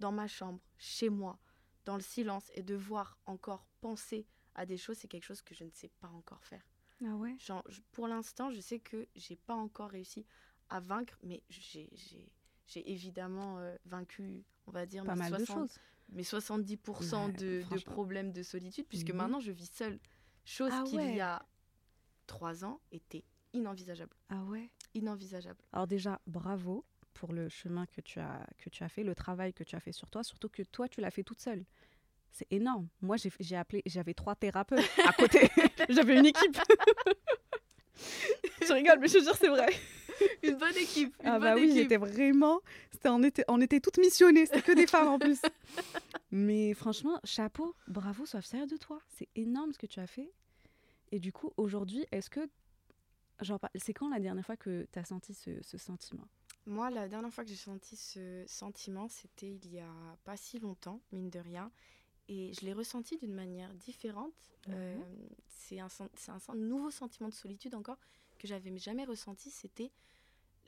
[0.01, 1.39] dans ma chambre, chez moi,
[1.85, 5.55] dans le silence et de voir encore penser à des choses, c'est quelque chose que
[5.55, 6.63] je ne sais pas encore faire.
[7.05, 7.35] Ah ouais?
[7.39, 10.25] Genre, pour l'instant, je sais que j'ai pas encore réussi
[10.69, 11.89] à vaincre, mais j'ai
[12.91, 15.81] évidemment euh, vaincu, on va dire, Pas mes, mal de 60 choses.
[16.11, 19.17] mes 70% Ouais, de, de problèmes de solitude, puisque Oui.
[19.17, 19.99] maintenant je vis seule.
[20.45, 21.09] Chose Ah qui, ouais.
[21.11, 21.45] il y a
[22.27, 24.17] trois ans, était inenvisageable.
[24.29, 24.71] Ah ouais?
[24.95, 25.59] Inenvisageable.
[25.73, 29.53] Alors déjà, bravo pour le chemin que tu as que tu as fait, le travail
[29.53, 31.65] que tu as fait sur toi, surtout que toi tu l'as fait toute seule.
[32.31, 32.89] C'est énorme.
[33.03, 35.49] Moi j'ai appelé, j'avais trois thérapeutes à côté.
[35.89, 36.59] j'avais une équipe.
[38.67, 39.69] je rigole, mais je te jure c'est vrai.
[40.43, 41.15] Une bonne équipe.
[41.23, 44.63] Une Ah bah bonne oui, j'étais vraiment, c'était on était on était toutes missionnées, c'était
[44.63, 45.41] que des femmes en plus.
[46.31, 49.01] Mais franchement, chapeau, bravo, sois fière de toi.
[49.09, 50.31] C'est énorme ce que tu as fait.
[51.11, 52.41] Et du coup, aujourd'hui, est-ce que
[53.43, 56.29] genre c'est quand la dernière fois que tu as senti ce, ce sentiment?
[56.67, 60.61] Moi, la dernière fois que j'ai senti ce sentiment, c'était il y a pas si
[60.61, 61.73] longtemps, mine de rien.
[62.29, 64.33] Et je l'ai ressenti d'une manière différente.
[64.69, 64.97] Euh,
[65.49, 65.89] c'est un,
[66.55, 67.99] nouveau sentiment de solitude encore
[68.39, 69.51] que j'avais jamais ressenti.
[69.51, 69.91] C'était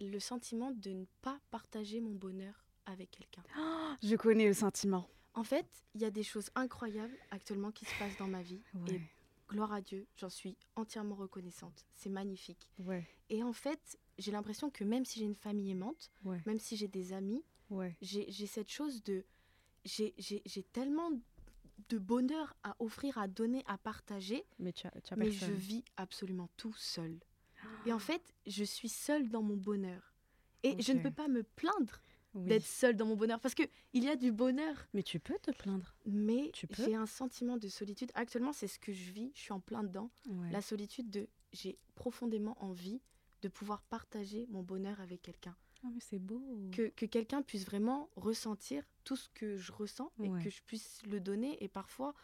[0.01, 3.45] le sentiment de ne pas partager mon bonheur avec quelqu'un.
[4.03, 5.09] Je connais le sentiment.
[5.35, 8.61] En fait, il y a des choses incroyables actuellement qui se passent dans ma vie.
[8.89, 9.01] Et
[9.49, 11.85] gloire à Dieu, j'en suis entièrement reconnaissante.
[11.95, 12.69] C'est magnifique.
[12.79, 16.59] ouais, Et en fait, j'ai l'impression que même si j'ai une famille aimante, ouais, même
[16.59, 17.97] si j'ai des amis, ouais.
[18.01, 19.25] j'ai cette chose de...
[19.85, 21.11] J'ai j'ai- j'ai tellement
[21.91, 25.53] de bonheur à offrir, à donner, à partager, Mais tu as, tu as mais je
[25.53, 27.19] vis absolument tout seul.
[27.85, 30.15] Et en fait, je suis seule dans mon bonheur.
[30.63, 32.01] Et je ne peux pas me plaindre
[32.35, 32.49] Oui.
[32.49, 35.51] d'être seule dans mon bonheur, parce qu'il y a du bonheur, Mais tu peux te
[35.53, 35.95] plaindre.
[36.05, 38.11] mais j'ai un sentiment de solitude.
[38.15, 40.11] Actuellement, c'est ce que je vis, je suis en plein dedans.
[40.29, 40.51] Ouais.
[40.51, 41.29] La solitude de...
[41.53, 43.01] J'ai profondément envie
[43.43, 45.55] de pouvoir partager mon bonheur avec quelqu'un.
[45.85, 46.43] Ah, mais c'est beau.
[46.73, 51.03] que, que quelqu'un puisse vraiment ressentir tout ce que je ressens et que je puisse
[51.07, 51.63] le donner.
[51.63, 52.15] Et parfois,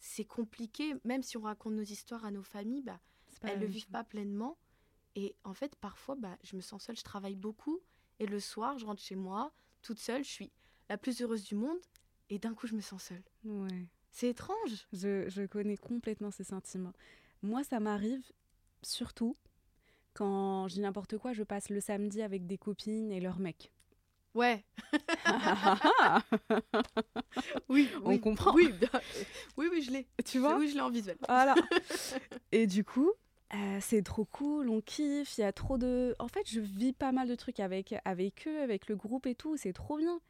[0.00, 3.00] c'est compliqué, même si on raconte nos histoires à nos familles, bah,
[3.42, 3.92] elles ne le vivent chose.
[3.92, 4.58] pas pleinement.
[5.14, 7.80] Et en fait, parfois, bah, je me sens seule, je travaille beaucoup.
[8.20, 10.50] Et le soir, je rentre chez moi, toute seule, je suis
[10.88, 11.78] la plus heureuse du monde.
[12.30, 13.22] et d'un coup, je me sens seule.
[13.44, 13.86] Ouais.
[14.10, 14.86] C'est étrange.
[14.92, 16.92] Je, je connais complètement ces sentiments.
[17.42, 18.22] Moi, ça m'arrive
[18.82, 19.36] surtout
[20.14, 23.72] quand dis n'importe quoi, je passe le samedi avec des copines et leurs mecs.
[24.34, 24.64] Ouais.
[27.68, 28.54] oui, On oui, comprend.
[28.54, 28.88] Oui, bien-
[29.56, 30.06] oui, oui, je l'ai.
[30.24, 31.16] Tu vois Oui, je l'ai en visuel.
[31.28, 31.54] Voilà.
[32.52, 33.12] et du coup,
[33.52, 36.16] euh, c'est trop cool, on kiffe, il y a trop de...
[36.18, 39.34] En fait, je vis pas mal de trucs avec, avec eux, avec le groupe et
[39.34, 40.20] tout, c'est trop bien.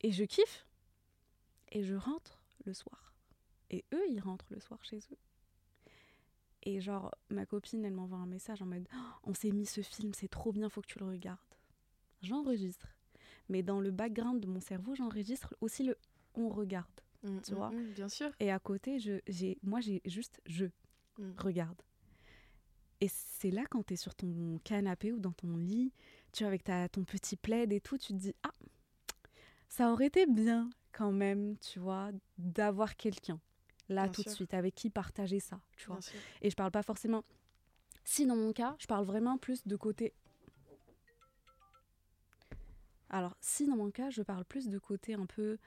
[0.00, 0.66] Et je kiffe.
[1.72, 3.12] Et je rentre le soir.
[3.70, 5.18] Et eux, ils rentrent le soir chez eux.
[6.62, 9.80] Et genre, ma copine, elle m'envoie un message en mode Oh, On s'est mis ce
[9.82, 11.38] film, c'est trop bien, faut que tu le regardes.
[12.22, 12.88] J'enregistre.
[13.48, 15.96] Mais dans le background de mon cerveau, j'enregistre aussi le
[16.34, 16.86] On regarde.
[17.22, 18.30] Mm, Tu mm, vois mm, Bien sûr.
[18.40, 20.66] Et à côté, je, j'ai, moi, j'ai juste je
[21.36, 21.80] regarde.
[23.00, 25.92] Et c'est là, quand tu es sur ton canapé ou dans ton lit,
[26.32, 28.52] tu vois, avec ta, ton petit plaid et tout, tu te dis Ah,
[29.68, 33.40] ça aurait été bien quand même, tu vois, d'avoir quelqu'un
[33.88, 36.00] là Bien tout de suite, avec qui partager ça, tu vois.
[36.42, 37.24] Et je parle pas forcément.
[38.04, 40.12] Si dans mon cas, je parle vraiment plus de côté.
[43.10, 45.58] Alors, si dans mon cas, je parle plus de côté un peu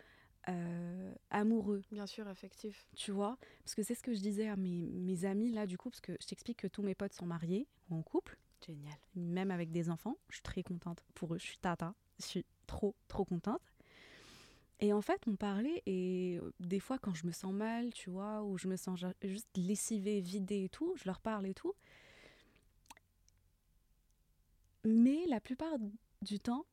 [0.50, 2.88] euh, amoureux, Bien sûr, affectif.
[2.96, 3.38] tu vois?
[3.64, 6.02] Parce que c'est ce que je disais à mes, mes amis là, du coup, parce
[6.02, 8.96] que je t'explique que tous mes potes sont mariés ou en couple, Génial.
[9.16, 10.18] même avec des enfants.
[10.30, 13.62] Je suis très contente pour eux, je suis tata, je suis trop, trop contente.
[14.84, 18.10] Et en fait, on parlait, et euh, des fois, quand je me sens mal, tu
[18.10, 21.76] vois, ou je me sens juste lessivée, vidée et tout, je leur parle et tout.
[24.84, 25.76] Mais la plupart
[26.24, 26.66] du temps,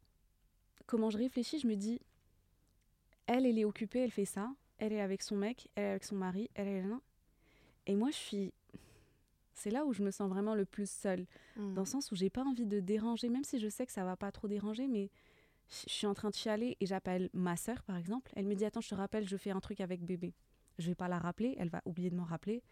[0.86, 2.00] comment je réfléchis, je me dis,
[3.28, 6.04] elle, elle est occupée, elle fait ça, elle est avec son mec, elle est avec
[6.04, 7.00] son mari, elle est là.
[7.86, 8.52] Et moi, je suis.
[9.54, 11.74] C'est là où je me sens vraiment le plus seule Mm.
[11.74, 14.04] dans le sens où j'ai pas envie de déranger, même si je sais que ça
[14.04, 15.10] va pas trop déranger, mais
[15.68, 18.32] je suis en train de chialer et j'appelle ma sœur par exemple.
[18.36, 20.32] Elle me dit attends, je te rappelle, je fais un truc avec bébé.
[20.78, 22.62] Je vais pas la rappeler, elle va oublier de m'en rappeler.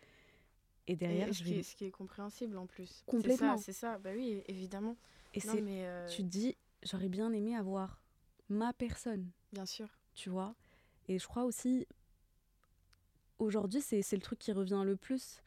[0.87, 1.59] Et derrière, Et je qui vais.
[1.61, 3.03] est, ce qui est compréhensible en plus.
[3.07, 3.57] Complètement.
[3.57, 3.99] C'est ça, ça.
[3.99, 4.97] Bah oui, évidemment.
[5.35, 8.01] Et Non, c'est, mais euh, tu te dis, j'aurais bien aimé avoir
[8.49, 9.89] ma personne, bien sûr.
[10.17, 10.57] Tu vois.
[11.09, 11.87] Et je crois aussi,
[13.39, 15.41] aujourd'hui, c'est, le truc qui revient le plus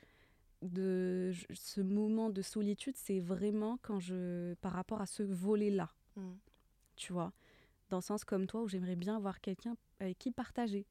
[0.61, 5.89] de ce moment de solitude, c'est vraiment quand je, par rapport à ce volet-là.
[6.15, 6.31] Mm.
[6.95, 7.33] tu vois.
[7.89, 10.85] Dans le sens comme toi, où j'aimerais bien avoir quelqu'un avec qui partager,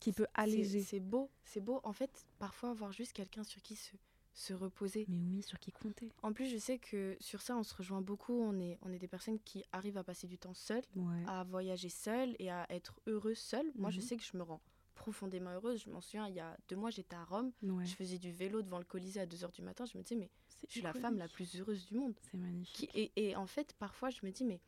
[0.00, 0.80] qui peut alléger.
[0.80, 1.80] C'est beau, c'est beau.
[1.84, 3.94] En fait, parfois avoir juste quelqu'un sur qui se,
[4.34, 5.04] se reposer.
[5.08, 6.10] Mais oui, sur qui compter?
[6.22, 8.32] En plus, je sais que sur ça, on se rejoint beaucoup.
[8.40, 11.22] On est, on est des personnes qui arrivent à passer du temps seules, Ouais.
[11.26, 13.70] à voyager seules et à être heureuses seules.
[13.74, 14.06] Moi, je Mhm.
[14.06, 14.60] sais que je me rends
[14.94, 15.82] profondément heureuse.
[15.84, 17.52] Je m'en souviens, il y a deux mois, j'étais à Rome.
[17.62, 17.84] ouais.
[17.84, 19.84] Je faisais du vélo devant le Colisée à 2h du matin.
[19.84, 20.30] Je me disais, mais
[20.68, 22.14] je suis la femme la plus heureuse du monde.
[22.30, 22.90] C'est magnifique.
[23.16, 24.60] Et en fait, parfois, je me dis, mais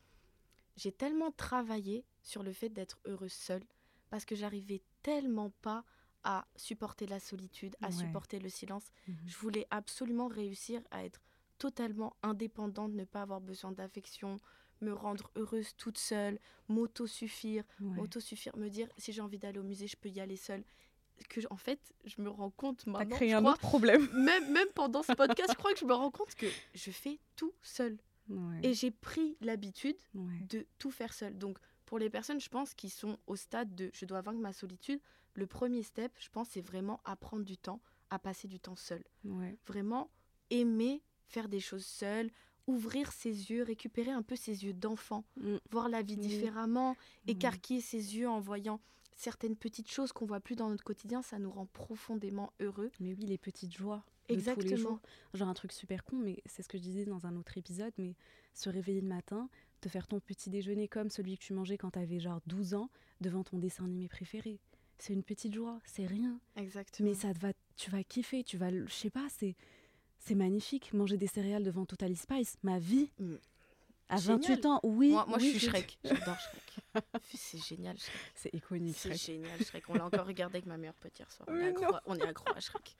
[0.75, 3.63] j'ai tellement travaillé sur le fait d'être heureuse seule
[4.09, 5.85] parce que j'arrivais tellement pas
[6.25, 7.91] à supporter la solitude, à Ouais.
[7.93, 8.83] supporter le silence.
[9.07, 9.15] Mhm.
[9.27, 11.21] Je voulais absolument réussir à être
[11.57, 14.37] totalement indépendante, ne pas avoir besoin d'affection,
[14.81, 17.95] me rendre heureuse toute seule, m'auto-suffire, Ouais.
[17.95, 20.63] m'auto-suffire, me dire si j'ai envie d'aller au musée, je peux y aller seule.
[21.29, 24.01] Que, en fait, je me rends compte T'as maintenant, créé je un crois, autre problème.
[24.13, 27.19] même, même pendant ce podcast, je crois que je me rends compte que je fais
[27.37, 27.53] tout.
[28.27, 28.59] Ouais.
[28.63, 29.95] Et j'ai pris l'habitude
[30.49, 31.37] de tout faire seule.
[31.37, 34.51] Donc, pour les personnes, je pense, qui sont au stade de je dois vaincre ma
[34.51, 34.99] solitude,
[35.35, 39.03] le premier step, je pense, c'est vraiment apprendre du temps, à passer du temps seul.
[39.23, 39.57] ouais.
[39.67, 40.09] Vraiment
[40.49, 42.29] aimer faire des choses seul,
[42.67, 45.57] ouvrir ses yeux, récupérer un peu ses yeux d'enfant, Mm.
[45.71, 46.21] voir la vie Oui.
[46.27, 46.95] différemment, Ouais.
[47.27, 48.79] écarquiller ses yeux en voyant
[49.15, 52.91] certaines petites choses qu'on voit plus dans notre quotidien, ça nous rend profondément heureux.
[52.99, 54.03] Mais oui, les petites joies.
[54.27, 54.77] de tous les Exactement.
[54.89, 54.99] jours.
[55.35, 57.93] Genre un truc super con, mais c'est ce que je disais dans un autre épisode,
[57.99, 58.15] mais
[58.55, 59.49] se réveiller le matin,
[59.81, 62.89] te faire ton petit déjeuner comme celui que tu mangeais quand t'avais genre 12 ans,
[63.21, 64.59] devant ton dessin animé préféré.
[64.97, 66.39] C'est une petite joie, c'est rien.
[66.55, 67.09] Exactement.
[67.09, 69.55] Mais ça te va, tu vas kiffer, tu vas, je sais pas, c'est,
[70.19, 70.93] c'est magnifique.
[70.93, 73.11] Manger des céréales devant Totally Spice, ma vie.
[73.19, 73.35] Mm.
[74.07, 74.37] À Génial.
[74.41, 75.09] 28 ans, oui.
[75.09, 75.97] moi, moi oui, je suis Shrek.
[76.03, 77.03] J'adore Shrek.
[77.33, 78.15] c'est génial, Shrek.
[78.35, 79.21] C'est iconique, C'est Shrek.
[79.21, 79.83] génial, Shrek.
[79.89, 81.49] On l'a encore regardé avec ma meilleure pote hier soir.
[81.51, 82.95] On, est accro, on est accro à Shrek.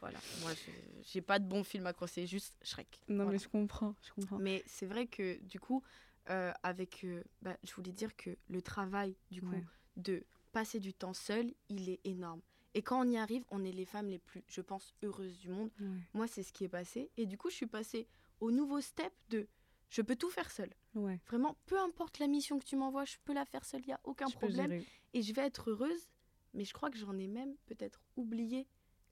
[0.00, 0.18] Voilà.
[0.42, 0.70] Moi, je-
[1.10, 3.00] j'ai pas de bon film à conseiller, juste Shrek.
[3.08, 3.30] Non, Voilà.
[3.32, 4.38] mais je comprends, je comprends.
[4.38, 5.82] Mais c'est vrai que du coup,
[6.28, 9.64] euh, avec, euh, bah, je voulais dire que le travail du coup Ouais.
[9.96, 12.40] de passer du temps seul, il est énorme.
[12.74, 15.48] Et quand on y arrive, on est les femmes les plus, je pense, heureuses du
[15.48, 15.70] monde.
[15.80, 15.86] Ouais.
[16.14, 17.10] Moi, c'est ce qui est passé.
[17.16, 18.06] Et du coup, je suis passée
[18.40, 19.46] au nouveau step de
[19.90, 20.72] je peux tout faire seule.
[20.94, 21.18] Ouais.
[21.26, 23.92] Vraiment, peu importe la mission que tu m'envoies, je peux la faire seule, il n'y
[23.92, 24.84] a aucun je problème.
[25.14, 26.08] Et je vais être heureuse.
[26.54, 28.66] Mais je crois que j'en ai même peut-être oublié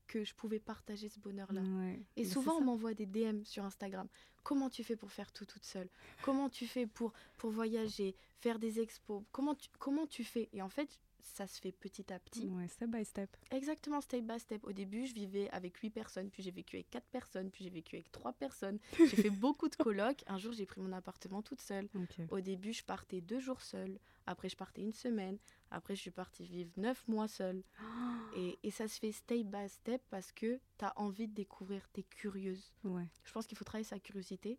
[0.07, 1.61] que je pouvais partager ce bonheur-là.
[1.61, 2.01] Ouais.
[2.17, 4.09] Et Mais souvent, on m'envoie des DM sur Instagram.
[4.43, 5.89] Comment tu fais pour faire tout toute seule?
[6.23, 9.23] Comment tu fais pour, pour voyager, faire des expos?
[9.31, 10.49] Comment tu, comment tu fais?
[10.53, 12.47] Et en fait, ça se fait petit à petit.
[12.49, 13.37] Ouais, step by step.
[13.51, 14.65] Exactement, step by step.
[14.65, 17.71] Au début, je vivais avec huit personnes, puis j'ai vécu avec quatre personnes, puis j'ai
[17.71, 18.79] vécu avec trois personnes.
[18.99, 20.23] J'ai fait beaucoup de colocs.
[20.27, 21.89] Un jour, j'ai pris mon appartement toute seule.
[22.31, 23.99] Au début, je partais deux jours seule.
[24.27, 25.39] Après, je partais une semaine.
[25.71, 27.63] Après, je suis partie vivre neuf mois seule.
[28.37, 31.89] Et, et ça se fait step by step parce que tu as envie de découvrir,
[31.93, 32.71] tu es curieuse.
[32.85, 33.09] Ouais.
[33.25, 34.59] Je pense qu'il faut travailler sa curiosité.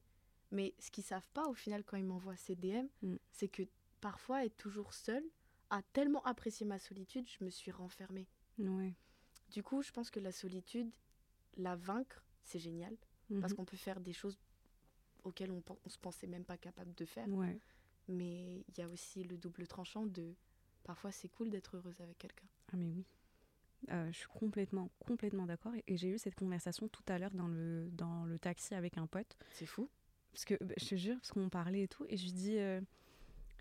[0.52, 3.16] Mais ce qu'ils savent pas, au final, quand ils m'envoient ces DM, Mm.
[3.32, 3.62] c'est que
[4.02, 5.24] parfois, être toujours seule
[5.70, 8.28] a tellement apprécié ma solitude, je me suis renfermée.
[8.58, 8.94] Ouais.
[9.52, 10.90] Du coup, je pense que la solitude,
[11.58, 12.96] la vaincre, c'est génial.
[13.42, 13.58] Parce Mhm.
[13.58, 14.40] qu'on peut faire des choses
[15.24, 17.28] auxquelles on, on se pensait même pas capable de faire.
[17.30, 17.60] Ouais.
[18.08, 20.34] Mais il y a aussi le double tranchant de
[20.84, 22.48] parfois c'est cool d'être heureuse avec quelqu'un.
[22.74, 23.06] Ah mais oui.
[23.92, 25.76] Euh, je suis complètement, complètement d'accord.
[25.76, 28.98] Et, et j'ai eu cette conversation tout à l'heure dans le, dans le taxi avec
[28.98, 29.38] un pote.
[29.52, 29.90] C'est fou.
[30.32, 32.06] Parce que, bah, je te jure, parce qu'on parlait et tout.
[32.10, 32.82] Et je lui dis, euh,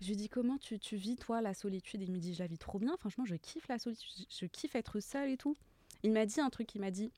[0.01, 2.01] je lui dis comment tu, vis, toi, la solitude?
[2.01, 2.95] Il me dit, je la vis trop bien.
[2.97, 4.09] Franchement, je kiffe la solitude.
[4.17, 5.57] Je, je kiffe être seule et tout.
[6.03, 6.73] Il m'a dit un truc.
[6.75, 7.11] Il m'a dit,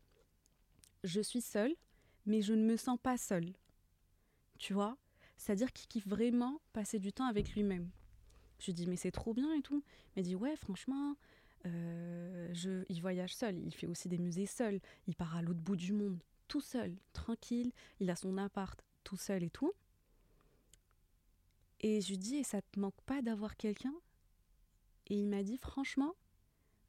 [1.04, 1.76] je suis seule,
[2.26, 3.54] mais je ne me sens pas seule.
[4.58, 4.98] Tu vois?
[5.38, 7.89] C'est-à-dire qu'il kiffe vraiment passer du temps avec lui-même.
[8.60, 9.84] Je lui dis, mais c'est trop bien et tout.
[10.15, 11.15] Il m'a dit, ouais, franchement,
[11.65, 13.58] euh, je, il voyage seul.
[13.60, 14.80] Il fait aussi des musées seul.
[15.08, 17.72] Il part à l'autre bout du monde, tout seul, tranquille.
[18.00, 19.72] Il a son appart tout seul et tout.
[21.82, 23.94] Et je lui dis, et ça te manque pas d'avoir quelqu'un?
[25.08, 26.15] Et il m'a dit, franchement,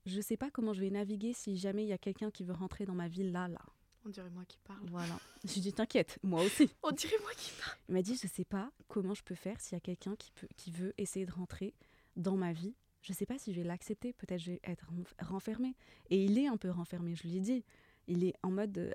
[0.06, 2.52] je sais pas comment je vais naviguer si jamais il y a quelqu'un qui veut
[2.52, 3.62] rentrer dans ma vie là, là.
[4.04, 4.84] On dirait moi qui parle.
[4.90, 5.18] Voilà.
[5.44, 6.68] Je lui dis, t'inquiète, moi aussi.
[6.82, 7.78] On dirait moi qui parle.
[7.88, 10.30] Il m'a dit, je sais pas comment je peux faire s'il y a quelqu'un qui,
[10.32, 11.72] peut, qui veut essayer de rentrer
[12.16, 12.74] dans ma vie.
[13.00, 15.76] Je sais pas si je vais l'accepter, peut-être je vais être renf- renfermée.
[16.10, 17.64] Et il est un peu renfermé, je lui ai dit.
[18.08, 18.92] Il est en mode, euh,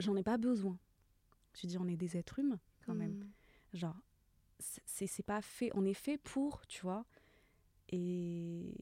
[0.00, 0.78] j'en ai pas besoin.
[1.54, 3.12] Je lui dis, on est des êtres humains quand même.
[3.72, 3.76] Mm.
[3.78, 3.96] Genre,
[4.60, 7.04] c'est- pas fait, on est fait pour, tu vois.
[7.88, 8.74] Et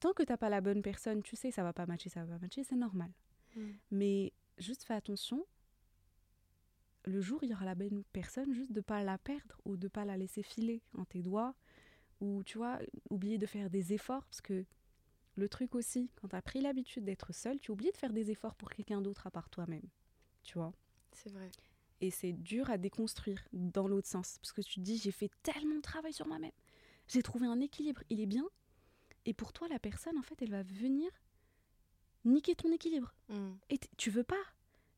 [0.00, 2.34] tant que t'as pas la bonne personne, tu sais, ça va pas matcher, ça va
[2.34, 3.10] pas matcher, c'est normal.
[3.56, 3.70] Mm.
[3.90, 5.44] Mais juste fais attention,
[7.04, 9.76] le jour où il y aura la bonne personne, juste de pas la perdre ou
[9.76, 11.54] de pas la laisser filer en tes doigts.
[12.20, 12.78] Ou tu vois,
[13.10, 14.64] oublier de faire des efforts, parce que
[15.36, 18.30] le truc aussi, quand tu as pris l'habitude d'être seul, tu oublies de faire des
[18.30, 19.88] efforts pour quelqu'un d'autre à part toi-même.
[20.42, 20.72] Tu vois
[21.12, 21.50] C'est vrai.
[22.04, 24.38] Et c'est dur à déconstruire dans l'autre sens.
[24.38, 26.52] Parce que tu te dis, j'ai fait tellement de travail sur moi-même.
[27.08, 28.44] J'ai trouvé un équilibre, il est bien.
[29.26, 31.10] Et pour toi, la personne, en fait, elle va venir
[32.24, 33.14] niquer ton équilibre.
[33.28, 33.52] Mm.
[33.70, 34.42] Et tu veux pas.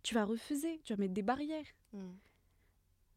[0.02, 1.66] Tu vas refuser, tu vas mettre des barrières.
[1.92, 2.12] Mm.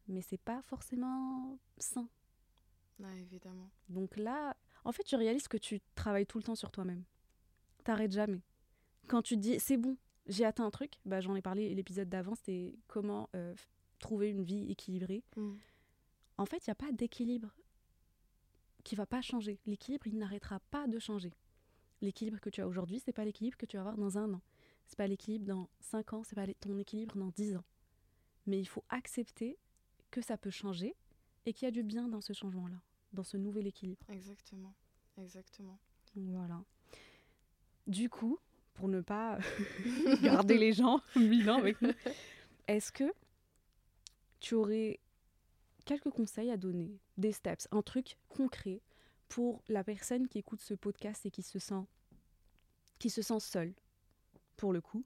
[0.08, 2.08] Mais c'est pas forcément sain.
[3.16, 3.70] Évidemment.
[3.88, 7.04] Donc là, en fait, tu réalises que tu travailles tout le temps sur toi-même.
[7.82, 8.42] T'arrêtes jamais.
[9.08, 12.08] Quand tu te dis, c'est bon, j'ai atteint un truc, bah, j'en ai parlé l'épisode
[12.08, 13.54] d'avant, c'était comment euh,
[14.00, 15.22] trouver une vie équilibrée.
[15.36, 15.54] Mm.
[16.38, 17.54] En fait, il n'y a pas d'équilibre
[18.82, 19.60] qui va pas changer.
[19.66, 21.32] L'équilibre, il n'arrêtera pas de changer.
[22.00, 24.40] L'équilibre que tu as aujourd'hui, c'est pas l'équilibre que tu vas avoir dans un an.
[24.86, 27.64] C'est pas l'équilibre dans cinq ans, c'est pas ton équilibre dans dix ans.
[28.46, 29.58] Mais il faut accepter
[30.10, 30.96] que ça peut changer
[31.46, 32.80] et qu'il y a du bien dans ce changement-là,
[33.12, 34.04] dans ce nouvel équilibre.
[34.08, 34.74] Exactement.
[35.18, 35.78] Exactement.
[36.16, 36.64] Voilà.
[37.86, 38.38] Du coup,
[38.74, 39.38] pour ne pas
[40.22, 41.92] garder les gens mille ans avec nous,
[42.68, 43.12] est-ce que
[44.40, 45.00] tu aurais
[45.84, 48.82] quelques conseils à donner, des steps, un truc concret
[49.28, 51.86] pour la personne qui écoute ce podcast et qui se sent
[52.98, 53.74] qui se sent seule
[54.56, 55.04] pour le coup?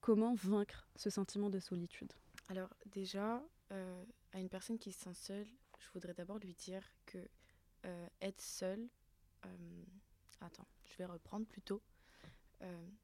[0.00, 2.12] Comment vaincre ce sentiment de solitude?
[2.48, 5.46] Alors déjà, euh, à une personne qui se sent seule,
[5.78, 7.18] je voudrais d'abord lui dire que
[7.84, 8.88] euh, être seule...
[9.44, 9.84] euh,
[10.40, 11.82] attends, je vais reprendre plutôt.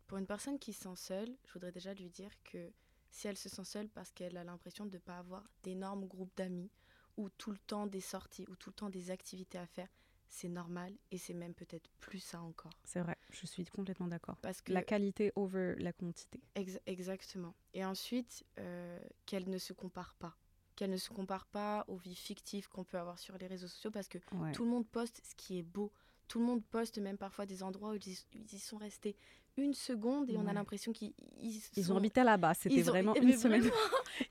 [0.08, 2.72] Pour une personne qui se sent seule, je voudrais déjà lui dire que
[3.14, 6.36] si elle se sent seule parce qu'elle a l'impression de ne pas avoir d'énormes groupes
[6.36, 6.70] d'amis,
[7.16, 9.88] ou tout le temps des sorties, ou tout le temps des activités à faire,
[10.28, 12.72] c'est normal et c'est même peut-être plus ça encore.
[12.82, 14.36] C'est vrai, je suis complètement d'accord.
[14.42, 16.40] Parce que La qualité over la quantité.
[16.56, 17.54] Ex- exactement.
[17.72, 20.36] Et ensuite, euh, qu'elle ne se compare pas.
[20.74, 23.92] Qu'elle ne se compare pas aux vies fictives qu'on peut avoir sur les réseaux sociaux
[23.92, 24.50] parce que Ouais.
[24.50, 25.92] tout le monde poste ce qui est beau.
[26.26, 29.14] Tout le monde poste même parfois des endroits où ils, y- ils y sont restés
[29.56, 33.14] une seconde et on a l'impression qu'ils ils Ils ont habité là-bas, c'était ont- vraiment
[33.22, 33.60] une semaine.
[33.62, 33.76] vraiment,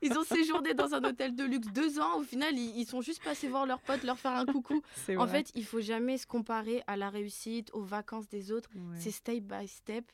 [0.02, 2.18] ils ont séjourné dans un hôtel de luxe deux ans.
[2.18, 4.82] Au final, ils, ils sont juste passés voir leurs potes, leur faire un coucou.
[5.16, 8.70] En fait, il faut jamais se comparer à la réussite, aux vacances des autres.
[8.74, 8.98] Ouais.
[8.98, 10.04] C'est step by step.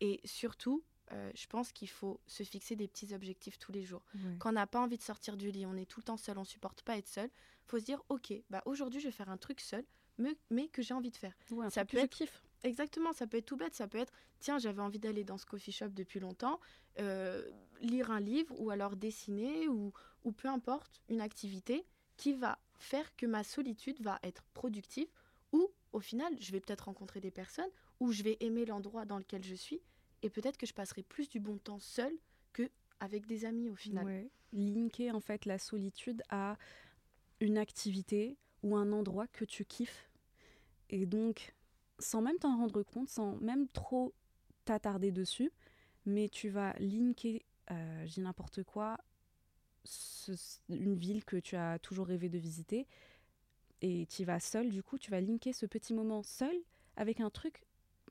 [0.00, 4.02] Et surtout, euh, je pense qu'il faut se fixer des petits objectifs tous les jours.
[4.14, 4.36] Ouais.
[4.40, 6.36] Quand on n'a pas envie de sortir du lit, on est tout le temps seul,
[6.38, 7.30] on supporte pas être seul,
[7.66, 9.84] faut se dire ok, bah aujourd'hui je vais faire un truc seul,
[10.18, 11.32] mais, mais que j'ai envie de faire.
[11.50, 12.22] Ouais, ça peut être-.
[12.62, 15.46] Exactement, ça peut être tout bête, ça peut être tiens j'avais envie d'aller dans ce
[15.46, 16.60] coffee shop depuis longtemps,
[16.98, 17.48] euh,
[17.80, 19.92] lire un livre ou alors dessiner ou,
[20.24, 21.86] ou peu importe une activité
[22.16, 25.08] qui va faire que ma solitude va être productive
[25.52, 29.18] ou au final, je vais peut-être rencontrer des personnes où je vais aimer l'endroit dans
[29.18, 29.80] lequel je suis
[30.22, 32.12] et peut-être que je passerai plus du bon temps seul
[32.52, 32.68] que
[33.00, 34.04] avec des amis au final.
[34.04, 34.30] Ouais.
[34.52, 36.56] Linker en fait la solitude à
[37.40, 40.10] une activité ou un endroit que tu kiffes.
[40.88, 41.54] Et donc,
[41.98, 44.14] sans même t'en rendre compte, sans même trop
[44.64, 45.50] t'attarder dessus,
[46.04, 48.98] mais tu vas linker, euh, j'ai n'importe quoi,
[49.84, 50.32] ce-
[50.68, 52.86] une ville que tu as toujours rêvé de visiter,
[53.82, 56.56] et tu y vas seul, du coup, tu vas linker ce petit moment seul
[56.96, 57.64] avec un truc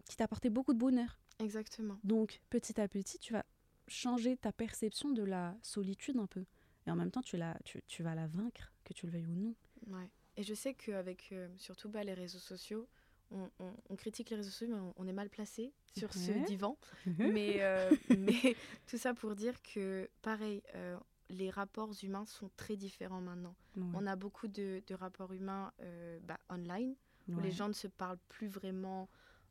[0.08, 1.20] qui t'a apporté beaucoup de bonheur.
[1.40, 1.98] Exactement.
[2.04, 3.46] Donc, petit à petit, tu vas
[3.88, 6.46] changer ta perception de la solitude un peu.
[6.88, 9.26] Et en même temps, tu, la, tu, tu vas la vaincre, que tu le veuilles
[9.26, 9.56] ou non.
[9.88, 10.10] Ouais.
[10.38, 12.88] Et je sais qu'avec euh, surtout bah, les réseaux sociaux,
[13.32, 16.78] on, on- on critique les réseaux sociaux, mais on, est mal placé sur ce divan.
[17.20, 18.34] mais, euh, mais
[18.88, 20.98] tout ça pour dire que, pareil, euh,
[21.30, 23.56] les rapports humains sont très différents maintenant.
[23.94, 26.96] On a beaucoup de, de rapports humains euh, bah, online,
[27.30, 29.10] où les gens ne se parlent plus vraiment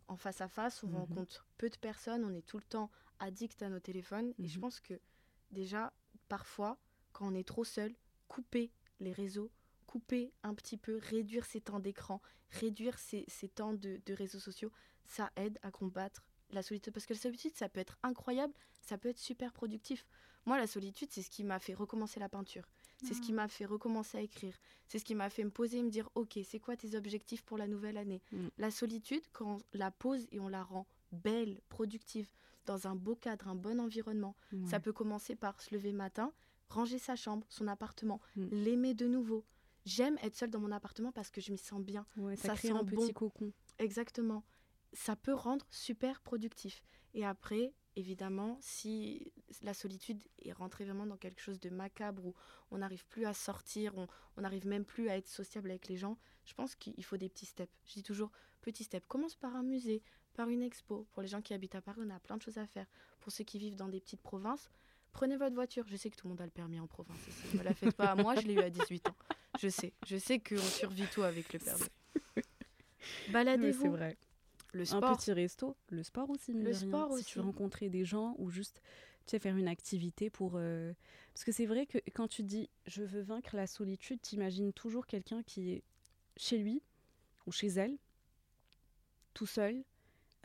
[0.09, 0.83] en face à face.
[0.85, 0.95] On Mhm.
[0.97, 4.33] rencontre peu de personnes, on est tout le temps addict à nos téléphones.
[4.39, 4.61] Et je Mhm.
[4.61, 4.95] pense que
[5.51, 5.93] déjà,
[6.29, 6.79] parfois,
[7.13, 7.95] quand on est trop seul,
[8.29, 8.71] couper
[9.01, 9.51] les réseaux,
[9.95, 12.21] couper un petit peu, réduire ses temps d'écran,
[12.51, 14.73] réduire ses, ses temps de, de réseaux sociaux,
[15.05, 16.93] ça aide à combattre la solitude.
[16.93, 20.05] Parce que la solitude, ça peut être incroyable, ça peut être super productif.
[20.47, 22.69] Moi, la solitude, c'est ce qui m'a fait recommencer la peinture.
[23.05, 24.57] C'est ce qui m'a fait recommencer à écrire.
[24.89, 27.43] C'est ce qui m'a fait me poser et me dire, ok, c'est quoi tes objectifs
[27.43, 28.21] pour la nouvelle année?
[28.33, 28.49] Mm.
[28.59, 32.27] La solitude, quand on la pose et on la rend belle, productive,
[32.67, 34.35] dans un beau cadre, un bon environnement,
[34.67, 36.33] ça peut commencer par se lever le matin,
[36.69, 38.49] ranger sa chambre, son appartement, Mm.
[38.51, 39.45] l'aimer de nouveau.
[39.85, 42.07] J'aime être seule dans mon appartement parce que je m'y sens bien.
[42.17, 43.13] Ouais, ça, ça crée sent un petit bon.
[43.13, 43.53] cocon.
[43.79, 44.45] Exactement.
[44.93, 46.83] Ça peut rendre super productif.
[47.13, 49.33] Et après, évidemment, si
[49.63, 52.35] la solitude est rentrée vraiment dans quelque chose de macabre où
[52.71, 53.95] on n'arrive plus à sortir,
[54.37, 57.29] on n'arrive même plus à être sociable avec les gens, je pense qu'il faut des
[57.29, 57.73] petits steps.
[57.85, 58.31] Je dis toujours,
[58.63, 59.07] petits steps.
[59.07, 60.03] Commence par un musée,
[60.35, 61.07] par une expo.
[61.13, 62.87] Pour les gens qui habitent à Paris, on a plein de choses à faire.
[63.21, 64.71] Pour ceux qui vivent dans des petites provinces,
[65.13, 65.85] prenez votre voiture.
[65.87, 67.19] Je sais que tout le monde a le permis en province.
[67.53, 68.15] Ne me la faites pas.
[68.15, 69.17] Moi, je l'ai eu à 18 ans.
[69.61, 69.93] Je sais.
[70.07, 71.85] Je sais qu'on survit tout avec le permis.
[73.31, 73.83] Baladez-vous.
[73.83, 74.17] c'est vrai.
[74.73, 75.17] Le Un sport.
[75.19, 76.53] petit resto, le sport aussi.
[76.53, 76.73] Le rien.
[76.75, 77.25] sport Si aussi.
[77.27, 78.81] tu veux rencontrer des gens ou juste
[79.27, 80.53] tu sais, faire une activité pour.
[80.57, 80.93] euh,
[81.33, 85.07] Parce que c'est vrai que quand tu dis je veux vaincre la solitude, t'imagines toujours
[85.07, 85.83] quelqu'un qui est
[86.37, 86.83] chez lui
[87.47, 87.97] ou chez elle,
[89.33, 89.83] tout seul,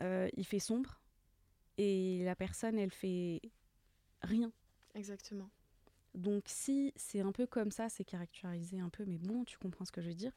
[0.02, 1.00] euh, il fait sombre
[1.78, 3.40] et la personne elle fait
[4.22, 4.52] rien.
[4.94, 5.50] Exactement.
[6.14, 9.84] Donc si c'est un peu comme ça, c'est caractérisé un peu, mais bon, tu comprends
[9.84, 10.32] ce que je veux dire.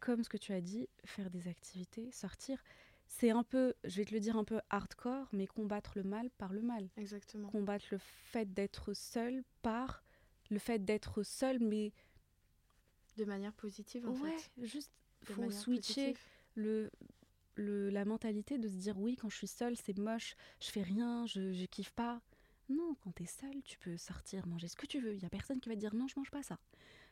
[0.00, 2.62] Comme ce que tu as dit, faire des activités, sortir,
[3.08, 6.30] c'est un peu, je vais te le dire un peu hardcore, mais combattre le mal
[6.30, 6.88] par le mal.
[6.96, 7.48] Exactement.
[7.50, 10.02] Combattre le fait d'être seul par
[10.50, 11.92] le fait d'être seul, mais
[13.16, 14.66] De manière positive, en ouais, fait.
[14.66, 14.92] juste
[15.28, 16.18] De faut switcher positive.
[16.54, 16.90] le,
[17.54, 20.82] le, la mentalité de se dire oui, quand je suis seule, c'est moche, je fais
[20.82, 22.20] rien, je, je kiffe pas.
[22.68, 25.14] Non, quand t'es seule, tu peux sortir, manger ce que tu veux.
[25.14, 26.58] Il y a personne qui va te dire non, je mange pas ça.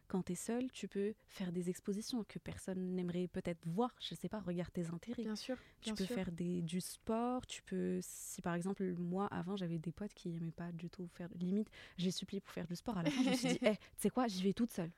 [0.08, 3.94] Quand t'es seule, tu peux faire des expositions que personne n'aimerait peut-être voir.
[4.00, 5.22] Je sais pas, regarde tes intérêts.
[5.22, 5.56] Bien sûr.
[5.80, 6.14] tu bien peux sûr.
[6.14, 10.36] faire des, du sport, tu peux, si par exemple, moi avant j'avais des potes qui
[10.36, 12.98] aimaient pas du tout faire, limite, j'ai supplié pour faire du sport.
[12.98, 14.90] À la fin, je me suis dit, Eh, tu sais quoi, j'y vais toute seule.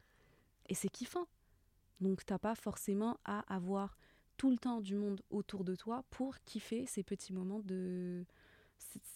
[0.68, 1.26] Et c'est kiffant.
[2.00, 3.96] Donc t'as pas forcément à avoir
[4.36, 8.24] tout le temps du monde autour de toi pour kiffer ces petits moments de.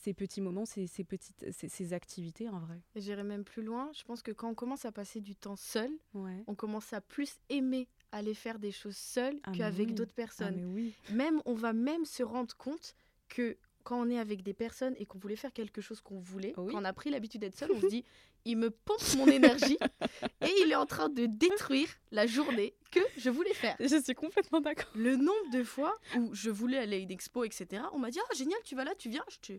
[0.03, 2.81] Ces petits moments, ces, ces petites, ces, ces activités en vrai.
[2.97, 3.91] J'irai même plus loin.
[3.95, 6.43] Je pense que quand on commence à passer du temps seul, Ouais.
[6.47, 9.95] on commence à plus aimer aller faire des choses seul Ah, qu'avec oui.
[9.95, 10.65] d'autres Ah, personnes.
[10.75, 10.95] oui.
[11.13, 12.95] Même, on va même se rendre compte
[13.29, 13.57] que
[13.91, 16.72] quand on est avec des personnes et qu'on voulait faire quelque chose qu'on voulait, Oui.
[16.72, 18.05] quand on a pris l'habitude d'être seul, on se dit,
[18.45, 19.76] il me pompe mon énergie
[20.43, 23.74] et il est en train de détruire la journée que je voulais faire.
[23.80, 24.91] Je suis complètement d'accord.
[24.95, 28.20] Le nombre de fois où je voulais aller à une expo, etc., on m'a dit,
[28.22, 29.24] ah génial, tu vas là, tu viens.
[29.28, 29.59] Je te...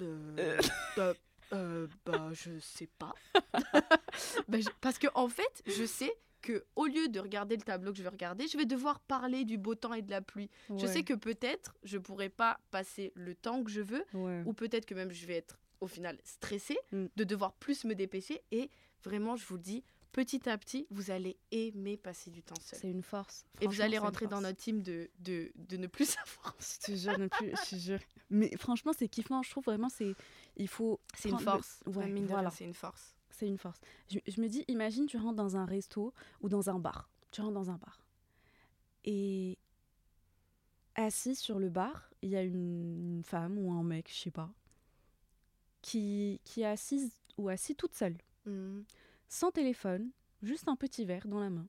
[0.00, 0.58] Euh,
[0.96, 1.14] bah,
[1.52, 3.12] euh, bah, je sais pas.
[4.48, 7.92] Bah, je- Parce que en fait, je sais que au lieu de regarder le tableau
[7.92, 10.50] que je vais regarder, je vais devoir parler du beau temps et de la pluie.
[10.76, 14.42] Je sais que peut-être je pourrais pas passer le temps que je veux, Ouais.
[14.44, 17.06] ou peut-être que même je vais être au final stressée Mm.
[17.16, 18.42] de devoir plus me dépêcher.
[18.50, 18.70] Et
[19.04, 19.82] vraiment, je vous le dis,
[20.12, 22.78] petit à petit, vous allez aimer passer du temps seul.
[22.80, 23.44] C'est une force.
[23.60, 24.42] Et vous allez rentrer dans force.
[24.44, 26.54] notre team de, de, de ne plus savoir.
[26.60, 27.98] Je te jure, ne plus, je te jure.
[28.30, 29.42] Mais franchement, c'est kiffant.
[29.42, 30.14] Je trouve vraiment, c'est,
[30.56, 31.00] il faut.
[31.16, 31.82] C'est une prendre le- force.
[31.86, 32.50] Ouais, Mine voilà.
[32.50, 33.16] c'est une force.
[33.42, 33.80] C'est une force.
[34.08, 37.10] Je, je me dis, imagine, tu rentres dans un resto ou dans un bar.
[37.32, 38.06] Tu rentres dans un bar.
[39.04, 39.58] Et
[40.94, 44.48] assis sur le bar, il y a une femme ou un mec, je sais pas,
[45.80, 48.16] qui, qui est assise ou assis toute seule,
[48.46, 48.84] Mhm.
[49.28, 51.66] sans téléphone, juste un petit verre dans la main.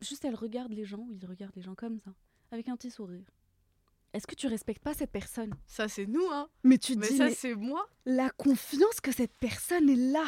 [0.00, 2.14] juste elle regarde les gens, ou il regarde les gens comme ça,
[2.52, 3.30] avec un petit sourire.
[4.16, 5.52] Est-ce que tu respectes pas cette personne?
[5.66, 6.48] Ça, c'est nous, hein.
[6.64, 7.86] Mais tu Mais dis, ça, mais c'est moi.
[8.06, 10.24] la confiance que cette personne est là,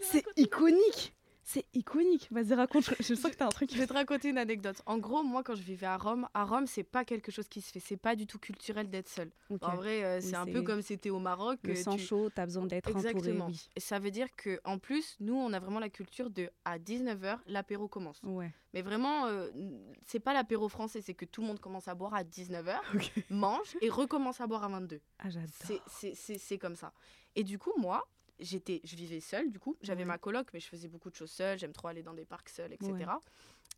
[0.00, 1.13] c'est iconique.
[1.44, 2.28] C'est iconique.
[2.30, 2.84] Vas-y, raconte.
[3.00, 3.70] Je, sens que t'as un truc.
[3.72, 4.80] Je vais te raconter une anecdote.
[4.86, 7.60] En gros, moi, quand je vivais à Rome, à Rome, c'est pas quelque chose qui
[7.60, 7.80] se fait.
[7.80, 9.30] C'est pas du tout culturel d'être seul.
[9.60, 11.58] En vrai, euh, c'est un peu comme c'était au Maroc.
[11.64, 13.10] Le euh, sang tu- chaud, t'as besoin d'être entouré.
[13.10, 13.46] Exactement.
[13.46, 13.68] Oui.
[13.76, 16.78] Et ça veut dire que en plus, nous, on a vraiment la culture de à
[16.78, 18.20] 19h, l'apéro commence.
[18.22, 18.50] Ouais.
[18.72, 19.50] Mais vraiment, euh,
[20.06, 22.80] c'est pas l'apéro français, c'est que tout le monde commence à boire à 19h,
[23.30, 25.00] mange et recommence à boire à 22.
[25.18, 25.50] Ah, j'adore.
[25.88, 26.92] C'est comme ça.
[27.36, 28.06] Et du coup, moi,
[28.38, 29.76] j'étais, je vivais seule, du coup.
[29.82, 30.06] J'avais Ouais.
[30.06, 31.58] ma coloc, mais je faisais beaucoup de choses seule.
[31.58, 32.92] J'aime trop aller dans des parcs seuls, etc.
[32.92, 33.04] Ouais.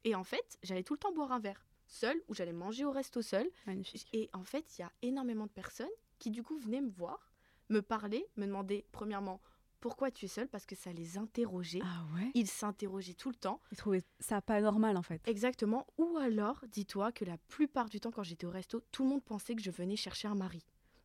[0.04, 2.90] Et en fait, j'allais tout le temps boire un verre seul ou j'allais manger au
[2.90, 3.48] resto seul.
[3.66, 4.08] Magnifique.
[4.12, 5.88] Et en fait, il y a énormément de personnes
[6.18, 7.30] qui, du coup, venaient me voir,
[7.68, 9.40] me parler, me demander, premièrement,
[9.80, 11.80] pourquoi tu es seule Parce que ça les interrogeait.
[11.84, 12.30] Ah ouais?
[12.34, 13.60] Ils s'interrogeaient tout le temps.
[13.70, 15.20] Ils trouvaient ça pas normal en fait.
[15.28, 15.86] Exactement.
[15.98, 19.22] Ou alors, dis-toi que la plupart du temps, quand j'étais au resto, tout le monde
[19.22, 20.64] pensait que je venais chercher un mari.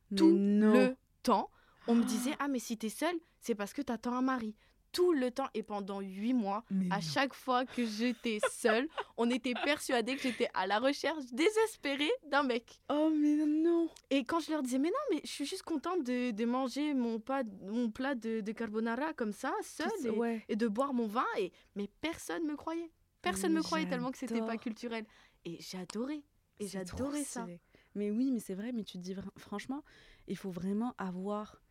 [0.10, 0.74] Mais Tout non.
[0.74, 1.52] le temps,
[1.88, 4.56] on me disait Ah, mais si t'es seule, c'est parce que t'attends un mari.
[4.92, 7.02] Tout le temps et pendant huit mois, Mais à non.
[7.02, 12.44] chaque fois que j'étais seule, on était persuadés que j'étais à la recherche désespérée d'un
[12.44, 12.82] mec.
[12.90, 13.88] Oh mais non.
[14.10, 16.94] Et quand je leur disais, mais non, mais je suis juste contente de, de manger
[16.94, 20.44] mon, pas, mon plat de, de carbonara comme ça, seule, et, ouais.
[20.50, 21.24] et de boire mon vin.
[21.40, 22.92] Et, mais personne me croyait.
[23.22, 25.06] Personne Mais me croyait tellement que c'était pas culturel.
[25.46, 26.22] Et j'adorais.
[26.60, 27.48] Et j'adorais ça.
[27.96, 29.84] Mais oui, mais c'est vrai, mais tu te dis franchement,
[30.28, 31.62] il faut vraiment avoir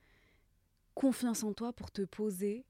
[0.94, 2.64] confiance en toi pour te poser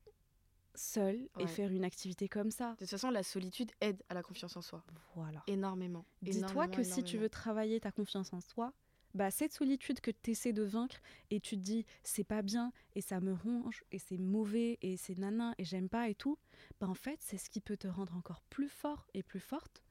[0.74, 1.46] seul et Ouais.
[1.46, 2.72] faire une activité comme ça.
[2.74, 4.84] De toute façon, la solitude aide à la confiance en soi.
[5.14, 5.42] Voilà.
[5.46, 6.06] Énormément.
[6.22, 8.72] Dis-toi Énormément, que si tu veux travailler ta confiance en toi,
[9.12, 11.00] bah cette solitude que tu essaies de vaincre
[11.30, 14.96] et tu te dis c'est pas bien et ça me ronge et c'est mauvais et
[14.96, 16.38] c'est nanan et j'aime pas et tout,
[16.80, 19.82] bah en fait c'est ce qui peut te rendre encore plus fort et plus forte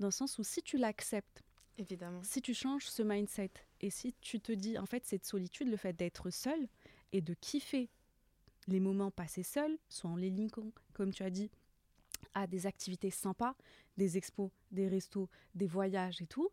[0.00, 1.44] dans le sens où si tu l'acceptes,
[1.78, 2.22] Évidemment.
[2.22, 5.76] si tu changes ce mindset et si tu te dis en fait cette solitude, le
[5.76, 6.68] fait d'être seul
[7.14, 7.88] et de kiffer
[8.66, 11.50] les moments passés seul, soit en les linkant comme tu as dit
[12.34, 13.54] à des activités sympas,
[13.96, 16.50] des expos, des restos, des voyages et tout,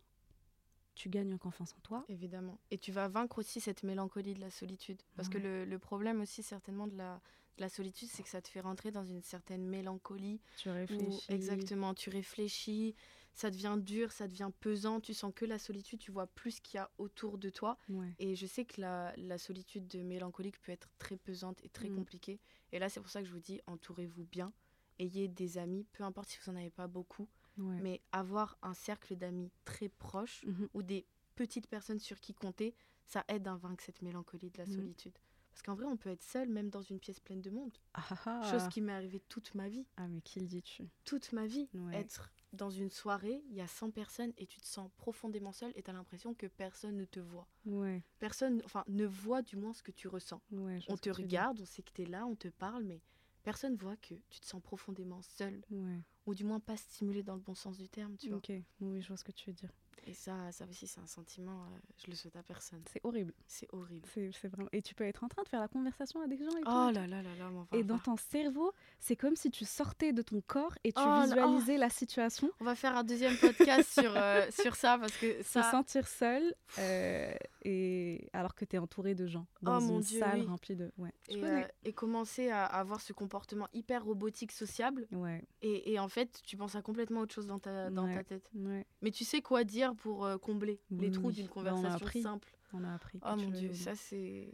[0.93, 2.05] tu gagnes en confiance en toi.
[2.09, 2.59] Évidemment.
[2.69, 5.01] Et tu vas vaincre aussi cette mélancolie de la solitude.
[5.15, 7.15] Parce que le, le problème aussi, certainement, de la,
[7.57, 10.41] de la solitude, c'est que ça te fait rentrer dans une certaine mélancolie.
[10.57, 11.25] Tu où- réfléchis.
[11.29, 11.93] exactement.
[11.95, 12.93] Tu réfléchis,
[13.33, 14.99] ça devient dur, ça devient pesant.
[14.99, 17.77] Tu sens que la solitude, tu vois plus ce qu'il y a autour de toi.
[17.89, 18.13] Ouais.
[18.19, 21.89] Et je sais que la, la solitude de mélancolique peut être très pesante et très
[21.89, 21.95] Mm.
[21.95, 22.39] compliquée.
[22.71, 24.53] Et là, c'est pour ça que je vous dis, entourez-vous bien.
[24.99, 27.27] Ayez des amis, peu importe si vous n'en avez pas beaucoup,
[27.57, 27.79] Ouais.
[27.81, 30.69] mais avoir un cercle d'amis très proche Mhm.
[30.73, 31.05] ou des
[31.35, 32.75] petites personnes sur qui compter,
[33.05, 34.73] ça aide à vaincre cette mélancolie de la Mhm.
[34.73, 35.17] solitude.
[35.61, 37.77] Parce qu'en vrai, on peut être seul même dans une pièce pleine de monde.
[37.93, 39.85] Ah, ah, Chose qui m'est arrivée toute ma vie.
[39.95, 40.89] Ah, mais qui le dis-tu?
[41.05, 41.69] Toute ma vie.
[41.75, 41.97] Ouais.
[41.99, 45.71] Être dans une soirée, il y a 100 personnes et tu te sens profondément seul
[45.75, 47.47] et tu as l'impression que personne ne te voit.
[47.67, 50.41] Ouais, Personne, enfin, ne voit du moins ce que tu ressens.
[50.51, 50.79] ouais.
[50.89, 52.99] On te regarde, on sait que tu es là, on te parle, mais
[53.43, 55.61] personne voit que tu te sens profondément seul.
[55.69, 58.39] Ouais, Ou du moins pas stimulé dans le bon sens du terme, tu vois.
[58.39, 58.51] ok.
[58.79, 59.69] Oui, je vois ce que tu veux dire.
[60.07, 62.81] Et ça, ça aussi, c'est un sentiment, euh, je le souhaite à personne.
[62.91, 63.33] C'est horrible.
[63.47, 64.07] C'est horrible.
[64.13, 64.69] C'est c'est vraiment.
[64.71, 66.61] Et tu peux être en train de faire la conversation avec des gens et.
[66.65, 70.11] Oh là là là là, m'en Et dans ton cerveau, c'est comme si tu sortais
[70.11, 72.49] de ton corps et tu Oh visualisais la situation.
[72.59, 75.69] On va faire un deuxième podcast sur, euh, sur ça parce que Se ça.
[75.71, 77.33] sentir seul euh,
[77.63, 80.45] et alors que tu es entouré de gens dans Oh mon une Dieu, salle oui.
[80.47, 80.91] remplie de.
[80.97, 81.11] Ouais.
[81.29, 85.07] Et, euh, et commencer à avoir ce comportement hyper robotique, sociable.
[85.11, 88.23] Ouais, Et, et en fait, tu penses à complètement autre chose dans ta, dans ta
[88.23, 88.49] tête.
[88.55, 91.69] ouais, Mais tu sais quoi dire pour euh, combler les trous d'une Bah, on a
[91.71, 92.21] conversation appris.
[92.21, 92.47] simple.
[92.73, 93.19] on a appris.
[93.25, 94.49] Oh mon dieu, ça c'est.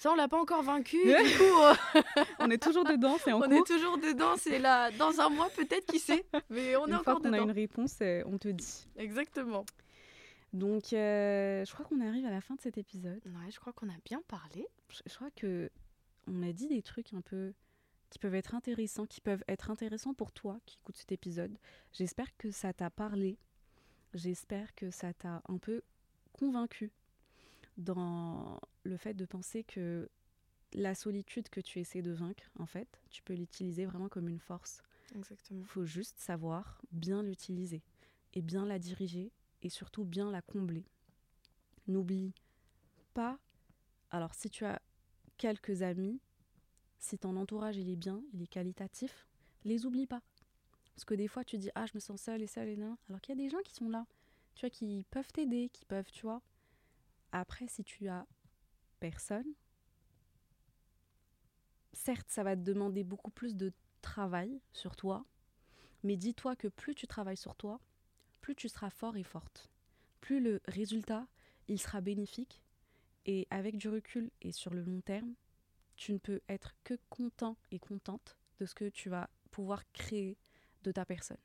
[0.00, 0.96] Ça, on l'a pas encore vaincu.
[0.96, 1.74] du coup, euh,
[2.38, 3.52] on est toujours dedans, c'est en on cours.
[3.52, 4.34] est toujours dedans.
[4.36, 6.24] C'est là, dans un mois peut-être, qui sait.
[6.50, 7.44] Mais on Une est fois encore qu'on a dedans.
[7.46, 7.96] une réponse,
[8.26, 8.86] on te dit.
[8.96, 9.64] Exactement.
[10.58, 13.20] Donc, euh, je crois qu'on arrive à la fin de cet épisode.
[13.26, 14.66] Ouais, je crois qu'on a bien parlé.
[14.90, 15.70] Je, je crois que
[16.26, 17.52] on a dit des trucs un peu
[18.10, 21.56] qui peuvent être intéressants, qui peuvent être intéressants pour toi qui écoutes cet épisode.
[21.92, 23.38] J'espère que ça t'a parlé.
[24.14, 25.82] J'espère que ça t'a un peu
[26.32, 26.90] convaincu
[27.76, 30.08] dans le fait de penser que
[30.72, 34.40] la solitude que tu essaies de vaincre, en fait, tu peux l'utiliser vraiment comme une
[34.40, 34.82] force.
[35.14, 35.60] Exactement.
[35.60, 37.82] Il faut juste savoir bien l'utiliser
[38.34, 39.30] et bien la diriger
[39.62, 40.84] et surtout bien la combler.
[41.86, 42.34] N'oublie
[43.14, 43.38] pas,
[44.10, 44.80] alors si tu as
[45.38, 46.20] quelques amis,
[46.98, 49.26] si ton entourage il est bien, il est qualitatif,
[49.64, 50.22] les oublie pas.
[50.94, 52.96] Parce que des fois tu dis ah je me sens seule et seule et non,
[53.08, 54.06] alors qu'il y a des gens qui sont là,
[54.54, 56.42] tu vois, qui peuvent t'aider, qui peuvent, tu vois.
[57.32, 58.26] Après si tu as
[59.00, 59.46] personne,
[61.92, 65.24] certes ça va te demander beaucoup plus de travail sur toi,
[66.04, 67.80] Mais dis-toi que plus tu travailles sur toi,
[68.48, 69.68] plus tu seras fort et forte.
[70.22, 71.26] Plus le résultat,
[71.68, 72.62] il sera bénéfique.
[73.26, 75.34] Et avec du recul et sur le long terme,
[75.96, 80.38] tu ne peux être que content et contente de ce que tu vas pouvoir créer
[80.82, 81.36] de ta personne.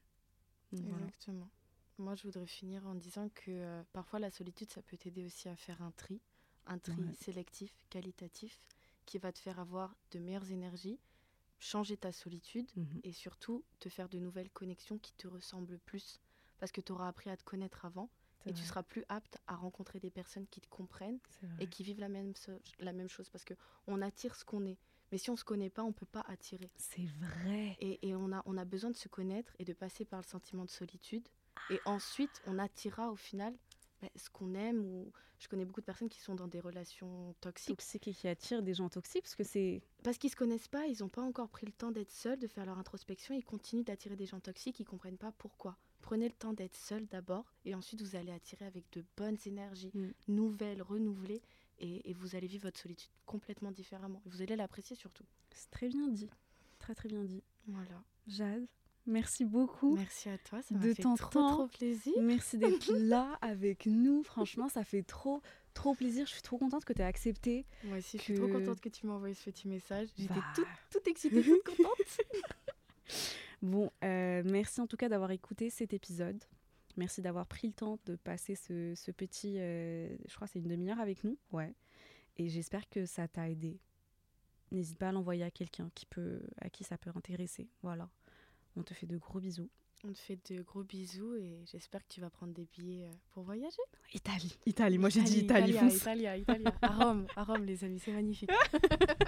[0.71, 1.49] Exactement.
[1.97, 5.49] Moi, je voudrais finir en disant que euh, parfois la solitude, ça peut t'aider aussi
[5.49, 6.21] à faire un tri,
[6.67, 8.61] un tri sélectif, qualitatif,
[9.05, 11.01] qui va te faire avoir de meilleures énergies,
[11.59, 13.01] changer ta solitude mhm.
[13.03, 16.21] et surtout te faire de nouvelles connexions qui te ressemblent plus.
[16.63, 18.09] Parce que tu auras appris à te connaître avant
[18.45, 21.19] et tu seras plus apte à rencontrer des personnes qui te comprennent
[21.59, 22.31] et qui vivent la même,
[22.79, 23.29] la même chose.
[23.29, 24.77] Parce qu'on attire ce qu'on est.
[25.11, 26.71] Mais si on ne se connaît pas, on ne peut pas attirer.
[26.77, 27.75] C'est vrai.
[27.81, 30.25] Et, et, on, a, on a besoin de se connaître et de passer par le
[30.25, 31.27] sentiment de solitude.
[31.69, 33.53] Et ensuite, on attirera au final
[34.01, 34.85] bah, ce qu'on aime.
[34.85, 37.75] Ou je connais beaucoup de personnes qui sont dans des relations toxiques.
[37.75, 39.81] Toxiques et qui attirent des gens toxiques parce que c'est.
[40.01, 42.47] Parce qu'ils se connaissent pas, ils n'ont pas encore pris le temps d'être seuls, de
[42.47, 43.35] faire leur introspection.
[43.35, 45.77] Ils continuent d'attirer des gens toxiques, ils comprennent pas pourquoi.
[46.03, 49.89] Prenez le temps d'être seul d'abord et ensuite vous allez attirer avec de bonnes énergies,
[49.93, 50.11] mm.
[50.27, 51.41] nouvelles, renouvelées
[51.79, 54.21] et, vous allez vivre votre solitude complètement différemment.
[54.25, 55.23] Vous allez l'apprécier surtout.
[55.51, 56.29] C'est très bien dit.
[56.79, 57.41] Très très bien dit.
[57.67, 58.03] Voilà.
[58.27, 58.65] Jade,
[59.05, 59.95] merci beaucoup.
[59.95, 62.13] Merci à toi, ça m'a fait trop, trop plaisir.
[62.21, 64.23] Merci d'être là avec nous.
[64.23, 65.41] Franchement, ça fait trop
[65.73, 66.25] trop plaisir.
[66.25, 67.65] Je suis trop contente que tu aies accepté.
[67.85, 70.09] Moi aussi, je suis trop contente que tu m'as envoyé ce petit message.
[70.17, 70.43] J'étais bah.
[70.53, 72.19] toute, toute excitée, toute contente.
[73.63, 76.43] bon, euh, merci en tout cas d'avoir écouté cet épisode.
[76.95, 80.99] Merci d'avoir pris le temps de passer ce, petit, euh, je crois c'est une demi-heure
[80.99, 81.37] avec nous.
[81.51, 81.73] Ouais.
[82.37, 83.79] Et j'espère que ça t'a aidé.
[84.71, 87.67] N'hésite pas à l'envoyer à quelqu'un qui peut, à qui ça peut intéresser.
[87.81, 88.09] Voilà.
[88.75, 89.69] On te fait de gros bisous.
[90.03, 93.11] On te fait de gros bisous et j'espère que tu vas prendre des billets euh,
[93.31, 93.81] pour voyager.
[94.13, 94.97] Italie, Italie.
[94.97, 95.71] Moi j'ai dit Italie.
[95.71, 98.51] Italie, Italie, À Rome, à Rome les amis, c'est magnifique.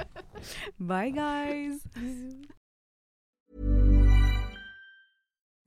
[0.79, 1.79] Bye guys.
[1.95, 2.41] Bisous.